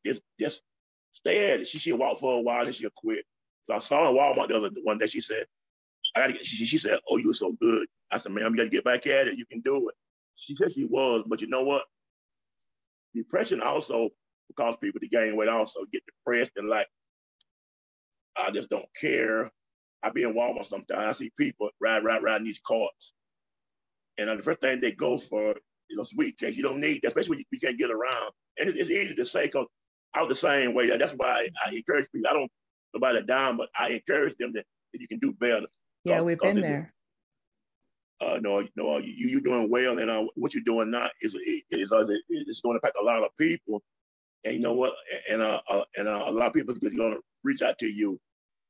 is 0.03 0.20
just 0.39 0.63
stay 1.12 1.51
at 1.51 1.60
it." 1.60 1.67
She 1.67 1.77
she'll 1.77 2.00
walk 2.00 2.17
for 2.17 2.39
a 2.39 2.41
while, 2.41 2.65
and 2.65 2.74
she'll 2.74 2.89
quit. 2.98 3.25
So 3.67 3.75
I 3.75 3.79
saw 3.79 4.06
her 4.06 4.10
in 4.10 4.17
Walmart 4.17 4.48
the 4.48 4.58
other 4.58 4.72
one 4.84 4.98
day. 4.98 5.06
She 5.06 5.22
said, 5.22 5.46
I 6.15 6.22
gotta 6.22 6.34
get, 6.34 6.46
she, 6.46 6.65
she 6.65 6.79
said, 6.79 7.00
oh, 7.08 7.17
you 7.17 7.29
are 7.29 7.34
so 7.34 7.51
good. 7.62 7.88
I 8.09 8.18
said, 8.18 8.31
ma'am, 8.31 8.53
you 8.53 8.57
gotta 8.57 8.70
get 8.70 8.85
back 8.85 9.05
at 9.05 9.27
it. 9.27 9.38
You 9.38 9.46
can 9.46 9.61
do 9.61 9.90
it. 9.90 9.96
She 10.35 10.55
said 10.55 10.74
she 10.74 10.85
was, 10.85 11.24
but 11.27 11.42
you 11.42 11.48
know 11.48 11.64
what? 11.64 11.83
Depression 13.14 13.61
also 13.61 14.09
cause 14.57 14.75
people 14.81 15.00
to 15.00 15.07
gain 15.07 15.35
weight, 15.35 15.50
also 15.50 15.81
get 15.92 16.03
depressed 16.05 16.53
and 16.55 16.70
like, 16.70 16.88
I 18.37 18.51
just 18.51 18.69
don't 18.69 18.85
care. 19.00 19.51
I 20.03 20.11
be 20.11 20.23
in 20.23 20.33
Walmart 20.33 20.69
sometimes. 20.69 21.03
I 21.05 21.11
see 21.13 21.31
people 21.37 21.69
ride, 21.81 22.03
ride, 22.03 22.23
riding 22.23 22.45
these 22.45 22.61
carts. 22.65 23.13
And 24.17 24.29
uh, 24.29 24.35
the 24.35 24.43
first 24.43 24.61
thing 24.61 24.79
they 24.79 24.91
go 24.91 25.17
for 25.17 25.55
is 25.89 25.97
a 26.00 26.05
sweet 26.05 26.37
cake. 26.37 26.55
You 26.55 26.63
don't 26.63 26.79
need 26.79 27.01
that, 27.01 27.09
especially 27.09 27.31
when 27.31 27.39
you, 27.39 27.45
you 27.51 27.59
can't 27.59 27.77
get 27.77 27.91
around. 27.91 28.31
And 28.59 28.69
it's, 28.69 28.77
it's 28.77 28.89
easy 28.89 29.15
to 29.15 29.25
say 29.25 29.45
because 29.45 29.67
I 30.13 30.21
was 30.21 30.29
the 30.29 30.35
same 30.35 30.73
way. 30.73 30.95
That's 30.95 31.13
why 31.13 31.27
I, 31.27 31.50
I 31.65 31.75
encourage 31.75 32.11
people. 32.11 32.29
I 32.29 32.33
don't 32.33 32.51
nobody 32.93 33.25
down, 33.25 33.57
but 33.57 33.69
I 33.77 33.89
encourage 33.89 34.37
them 34.37 34.53
that, 34.53 34.65
that 34.93 35.01
you 35.01 35.07
can 35.07 35.19
do 35.19 35.33
better. 35.33 35.67
Yeah, 36.03 36.21
we've 36.21 36.39
been 36.39 36.61
there. 36.61 36.93
Uh, 38.19 38.39
no, 38.41 38.65
no, 38.75 38.97
you 38.97 39.29
you 39.29 39.41
doing 39.41 39.69
well, 39.69 40.00
and 40.00 40.09
uh, 40.09 40.25
what 40.35 40.53
you're 40.53 40.63
doing 40.63 40.89
now 40.89 41.07
is 41.21 41.35
is 41.69 41.91
uh, 41.91 42.03
it's 42.29 42.61
going 42.61 42.73
to 42.73 42.77
impact 42.77 42.97
a 43.00 43.05
lot 43.05 43.21
of 43.21 43.29
people, 43.37 43.83
and 44.43 44.55
you 44.55 44.59
know 44.59 44.73
what, 44.73 44.93
and 45.29 45.41
uh, 45.41 45.61
uh 45.69 45.83
and 45.97 46.07
uh, 46.07 46.23
a 46.25 46.31
lot 46.31 46.47
of 46.47 46.53
people 46.53 46.73
is 46.73 46.79
going 46.79 47.13
to 47.13 47.19
reach 47.43 47.61
out 47.61 47.77
to 47.77 47.87
you, 47.87 48.19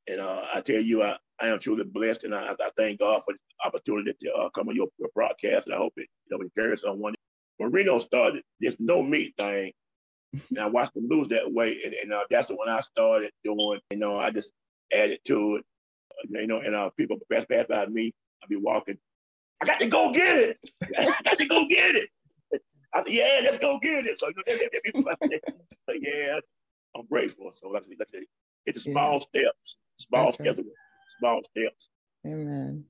and 0.08 0.20
uh, 0.20 0.43
I 0.54 0.62
tell 0.62 0.82
you, 0.82 1.04
I, 1.04 1.17
I 1.39 1.48
am 1.50 1.60
truly 1.60 1.84
blessed, 1.84 2.24
and 2.24 2.34
I, 2.34 2.52
I 2.52 2.70
thank 2.78 3.00
God 3.00 3.22
for 3.24 3.34
the 3.34 3.39
opportunity 3.65 4.13
to 4.22 4.34
uh, 4.34 4.50
come 4.50 4.70
on 4.70 4.76
your, 4.76 4.88
your 4.98 5.10
broadcast, 5.13 5.67
and 5.67 5.76
I 5.76 5.78
hope 5.78 5.93
it 5.98 6.08
you 6.30 6.38
know 6.38 6.43
encourage 6.43 6.82
someone. 6.82 7.15
Marino 7.60 8.00
started, 8.00 8.43
there's 8.60 8.80
no 8.80 9.02
meat 9.02 9.34
thing, 9.38 9.72
and 10.50 10.60
I 10.60 10.67
watched 10.67 10.93
them 10.93 11.08
lose 11.10 11.28
that 11.30 11.52
weight, 11.52 11.84
and, 11.86 11.93
and 11.93 12.13
uh, 12.13 12.24
that's 12.30 12.50
when 12.50 12.70
I 12.70 12.82
started 12.82 13.32
doing. 13.43 13.80
You 13.91 13.98
know, 13.98 14.17
I 14.17 14.32
just 14.32 14.52
added 14.93 15.20
to 15.26 15.58
it 15.58 15.65
you 16.30 16.48
know, 16.48 16.60
and 16.60 16.76
uh, 16.76 16.89
people 16.98 17.17
pass 17.32 17.46
pass 17.50 17.65
by 17.67 17.86
me. 17.88 18.13
I'll 18.41 18.50
be 18.50 18.56
walking. 18.56 18.98
I 19.62 19.65
got 19.65 19.80
to 19.80 19.88
go 19.88 20.12
get 20.12 20.38
it. 20.38 20.60
I 20.98 21.13
got 21.24 21.38
to 21.38 21.46
go 21.46 21.65
get 21.67 21.96
it. 21.96 22.10
I 22.93 23.04
said, 23.04 23.12
yeah, 23.12 23.39
let's 23.43 23.60
go 23.60 23.80
get 23.80 24.06
it. 24.06 24.20
So 24.20 24.28
you 24.28 24.34
know, 24.36 24.43
they, 24.46 24.58
they, 24.58 25.04
they, 25.88 26.00
yeah, 26.28 26.39
I'm 26.96 27.06
grateful. 27.08 27.52
So 27.54 27.70
like, 27.70 27.84
like 27.88 27.98
I 28.02 28.06
said, 28.10 28.24
it's 28.67 28.84
the 28.84 28.91
small 28.91 29.13
yeah. 29.34 29.41
steps, 29.41 29.77
small 29.97 30.25
That's 30.25 30.36
steps, 30.36 30.58
right. 30.58 30.65
small 31.19 31.41
steps. 31.43 31.89
Amen. 32.25 32.84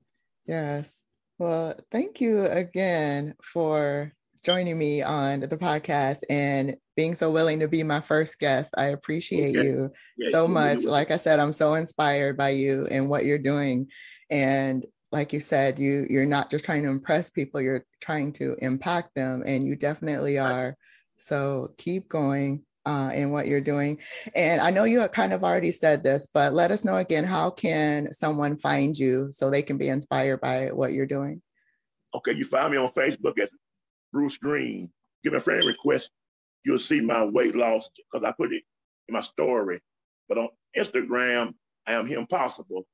Yes. 0.46 1.02
Well, 1.38 1.74
thank 1.90 2.20
you 2.20 2.46
again 2.46 3.34
for 3.42 4.12
joining 4.44 4.78
me 4.78 5.02
on 5.02 5.40
the 5.40 5.56
podcast 5.56 6.18
and 6.28 6.76
being 6.96 7.14
so 7.14 7.30
willing 7.30 7.60
to 7.60 7.68
be 7.68 7.82
my 7.82 8.00
first 8.00 8.38
guest. 8.38 8.74
I 8.76 8.86
appreciate 8.86 9.56
okay. 9.56 9.66
you 9.66 9.92
yeah, 10.16 10.30
so 10.30 10.48
much. 10.48 10.84
Like 10.84 11.10
I 11.10 11.16
said, 11.16 11.38
I'm 11.38 11.52
so 11.52 11.74
inspired 11.74 12.36
by 12.36 12.50
you 12.50 12.86
and 12.90 13.08
what 13.08 13.24
you're 13.24 13.38
doing. 13.38 13.88
And 14.30 14.84
like 15.12 15.32
you 15.32 15.40
said, 15.40 15.78
you 15.78 16.06
you're 16.10 16.26
not 16.26 16.50
just 16.50 16.64
trying 16.64 16.82
to 16.82 16.90
impress 16.90 17.30
people, 17.30 17.60
you're 17.60 17.84
trying 18.00 18.32
to 18.34 18.56
impact 18.60 19.14
them 19.14 19.42
and 19.46 19.64
you 19.64 19.76
definitely 19.76 20.38
are. 20.38 20.76
So 21.18 21.74
keep 21.78 22.08
going 22.08 22.64
uh, 22.88 23.10
in 23.12 23.30
what 23.30 23.46
you're 23.46 23.60
doing. 23.60 23.98
And 24.34 24.62
I 24.62 24.70
know 24.70 24.84
you 24.84 25.00
have 25.00 25.12
kind 25.12 25.34
of 25.34 25.44
already 25.44 25.72
said 25.72 26.02
this, 26.02 26.26
but 26.32 26.54
let 26.54 26.70
us 26.70 26.86
know 26.86 26.96
again 26.96 27.24
how 27.24 27.50
can 27.50 28.14
someone 28.14 28.56
find 28.56 28.96
you 28.96 29.30
so 29.30 29.50
they 29.50 29.62
can 29.62 29.76
be 29.76 29.88
inspired 29.88 30.40
by 30.40 30.68
what 30.72 30.94
you're 30.94 31.06
doing? 31.06 31.42
Okay, 32.14 32.32
you 32.32 32.46
find 32.46 32.72
me 32.72 32.78
on 32.78 32.88
Facebook 32.92 33.38
as 33.38 33.50
Bruce 34.10 34.38
Green. 34.38 34.90
Give 35.22 35.34
me 35.34 35.36
a 35.36 35.42
friend 35.42 35.66
request. 35.66 36.10
You'll 36.64 36.78
see 36.78 37.02
my 37.02 37.26
weight 37.26 37.54
loss 37.54 37.90
because 38.10 38.26
I 38.26 38.32
put 38.32 38.54
it 38.54 38.62
in 39.08 39.12
my 39.12 39.20
story. 39.20 39.80
But 40.26 40.38
on 40.38 40.48
Instagram, 40.74 41.52
I 41.86 41.92
am 41.92 42.06
him 42.06 42.26
possible. 42.26 42.86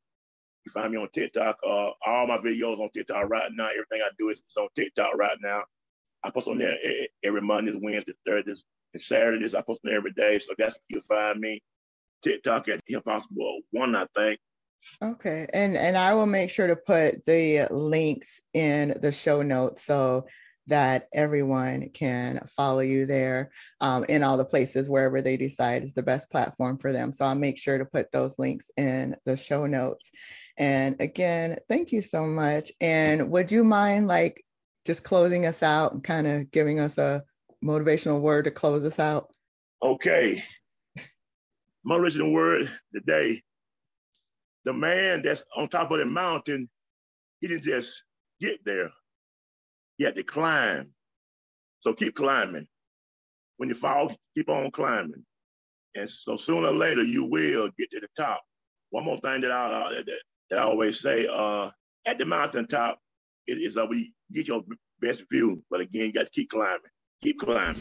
You 0.66 0.72
find 0.72 0.90
me 0.90 0.98
on 0.98 1.09
TikTok. 1.14 1.57
Uh, 1.64 1.90
all 2.04 2.26
my 2.26 2.38
videos 2.38 2.80
on 2.80 2.90
TikTok 2.92 3.28
right 3.28 3.50
now. 3.54 3.68
Everything 3.68 4.00
I 4.02 4.11
do 4.18 4.30
is 4.30 4.42
on 4.59 4.68
TikTok 4.74 5.14
right 5.14 5.37
now. 5.40 5.62
I 6.24 6.30
post 6.30 6.48
on 6.48 6.59
there 6.59 6.74
every 7.22 7.42
Mondays, 7.42 7.76
Wednesdays, 7.80 8.16
Thursdays, 8.26 8.64
and 8.94 9.02
Saturdays. 9.02 9.54
I 9.54 9.61
post 9.62 9.80
on 9.87 9.92
every 9.92 10.12
day. 10.12 10.38
So 10.38 10.54
that's 10.57 10.76
you 10.88 11.00
find 11.00 11.40
me. 11.40 11.62
TikTok 12.22 12.68
at 12.68 12.80
Impossible 12.87 13.61
One, 13.72 13.94
I 13.94 14.07
think. 14.14 14.40
Okay, 15.02 15.46
and 15.52 15.76
and 15.76 15.96
I 15.96 16.14
will 16.14 16.26
make 16.26 16.50
sure 16.50 16.66
to 16.66 16.76
put 16.76 17.24
the 17.26 17.66
links 17.70 18.40
in 18.54 18.98
the 19.02 19.12
show 19.12 19.42
notes 19.42 19.85
so 19.85 20.26
that 20.66 21.09
everyone 21.12 21.90
can 21.92 22.40
follow 22.57 22.80
you 22.80 23.04
there 23.04 23.50
um, 23.83 24.04
in 24.09 24.22
all 24.22 24.38
the 24.38 24.44
places 24.44 24.88
wherever 24.88 25.20
they 25.20 25.37
decide 25.37 25.85
is 25.85 25.92
the 25.92 26.02
best 26.02 26.30
platform 26.30 26.78
for 26.78 26.90
them. 26.90 27.12
So 27.12 27.26
I'll 27.26 27.35
make 27.35 27.59
sure 27.59 27.76
to 27.76 27.85
put 27.85 28.11
those 28.12 28.38
links 28.38 28.70
in 28.78 29.14
the 29.26 29.37
show 29.37 29.66
notes. 29.66 30.11
And 30.57 30.96
again, 31.00 31.59
thank 31.68 31.92
you 31.92 32.00
so 32.00 32.24
much. 32.24 32.72
And 32.80 33.30
would 33.30 33.50
you 33.50 33.62
mind 33.64 34.07
like 34.07 34.42
just 34.87 35.04
closing 35.04 35.46
us 35.46 35.62
out 35.62 35.92
and 35.92 36.02
kind 36.02 36.26
of 36.26 36.50
giving 36.50 36.80
us 36.80 36.96
a 36.98 37.24
motivational 37.64 38.20
word 38.20 38.44
to 38.46 38.53
close 38.53 38.85
us 38.85 38.98
out? 39.00 39.31
Okay. 39.83 40.44
Motivational 41.88 42.33
word 42.33 42.70
today. 42.94 43.42
The 44.64 44.72
man 44.74 45.22
that's 45.22 45.44
on 45.57 45.68
top 45.68 45.90
of 45.90 45.98
the 45.98 46.07
mountain, 46.07 46.68
he 47.40 47.48
didn't 47.48 47.64
just 47.64 48.05
get 48.40 48.64
there 48.64 48.90
He 49.98 50.05
had 50.05 50.16
to 50.16 50.22
climb. 50.24 50.90
So 51.81 51.92
keep 51.94 52.14
climbing. 52.16 52.66
When 53.59 53.68
you 53.68 53.74
fall, 53.74 54.14
keep 54.35 54.48
on 54.48 54.70
climbing. 54.70 55.24
And 55.94 56.09
so 56.09 56.37
sooner 56.37 56.68
or 56.68 56.72
later, 56.72 57.03
you 57.03 57.24
will 57.24 57.70
get 57.79 57.90
to 57.92 58.00
the 58.00 58.09
top. 58.16 58.42
One 58.90 59.05
more 59.05 59.18
thing 59.18 59.42
that 59.42 59.53
I, 59.53 59.66
uh, 59.66 59.90
that, 59.90 60.07
that 60.50 60.59
I 60.59 60.62
always 60.62 61.00
say, 61.00 61.27
uh, 61.27 61.70
at 62.07 62.18
the 62.18 62.27
mountaintop 62.27 62.98
is, 63.46 63.59
is 63.59 63.74
that 63.74 63.88
we 63.88 64.12
get 64.33 64.48
your 64.48 64.62
best 65.00 65.24
view. 65.31 65.62
But 65.70 65.83
again, 65.83 66.07
you 66.07 66.12
got 66.12 66.27
to 66.27 66.33
keep 66.33 66.50
climbing, 66.50 66.81
keep 67.24 67.40
climbing. 67.40 67.74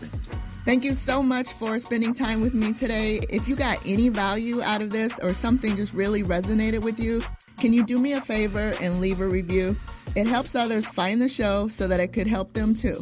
Thank 0.66 0.86
you 0.86 0.94
so 0.94 1.22
much 1.22 1.52
for 1.52 1.78
spending 1.78 2.14
time 2.14 2.40
with 2.40 2.54
me 2.54 2.72
today. 2.72 3.20
If 3.30 3.50
you 3.50 3.58
got 3.58 3.78
any 3.86 4.08
value 4.08 4.62
out 4.62 4.82
of 4.82 4.92
this 4.92 5.20
or 5.20 5.32
something 5.32 5.76
just 5.76 5.94
really 5.94 6.24
resonated 6.24 6.82
with 6.82 6.98
you, 6.98 7.22
can 7.60 7.74
you 7.74 7.86
do 7.86 8.00
me 8.00 8.14
a 8.14 8.22
favor 8.22 8.74
and 8.82 9.02
leave 9.02 9.20
a 9.20 9.28
review? 9.28 9.76
It 10.16 10.28
helps 10.28 10.56
others 10.56 10.86
find 10.86 11.22
the 11.22 11.28
show 11.28 11.68
so 11.68 11.90
that 11.90 12.00
it 12.00 12.14
could 12.14 12.28
help 12.28 12.54
them 12.54 12.74
too. 12.74 12.98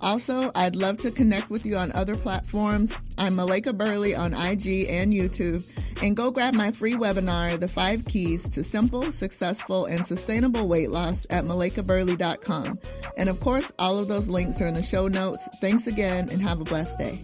Also, 0.00 0.50
I'd 0.54 0.76
love 0.76 0.98
to 0.98 1.10
connect 1.10 1.50
with 1.50 1.64
you 1.64 1.76
on 1.76 1.92
other 1.92 2.16
platforms. 2.16 2.94
I'm 3.18 3.32
Malaika 3.32 3.76
Burley 3.76 4.14
on 4.14 4.34
IG 4.34 4.86
and 4.88 5.12
YouTube. 5.12 5.64
And 6.02 6.16
go 6.16 6.30
grab 6.30 6.54
my 6.54 6.70
free 6.72 6.94
webinar, 6.94 7.58
The 7.58 7.68
Five 7.68 8.04
Keys 8.06 8.48
to 8.50 8.62
Simple, 8.62 9.10
Successful, 9.12 9.86
and 9.86 10.04
Sustainable 10.04 10.68
Weight 10.68 10.90
Loss 10.90 11.26
at 11.30 11.44
malaikaburley.com. 11.44 12.78
And 13.16 13.28
of 13.28 13.40
course, 13.40 13.72
all 13.78 13.98
of 13.98 14.08
those 14.08 14.28
links 14.28 14.60
are 14.60 14.66
in 14.66 14.74
the 14.74 14.82
show 14.82 15.08
notes. 15.08 15.48
Thanks 15.60 15.86
again 15.86 16.28
and 16.30 16.40
have 16.42 16.60
a 16.60 16.64
blessed 16.64 16.98
day. 16.98 17.18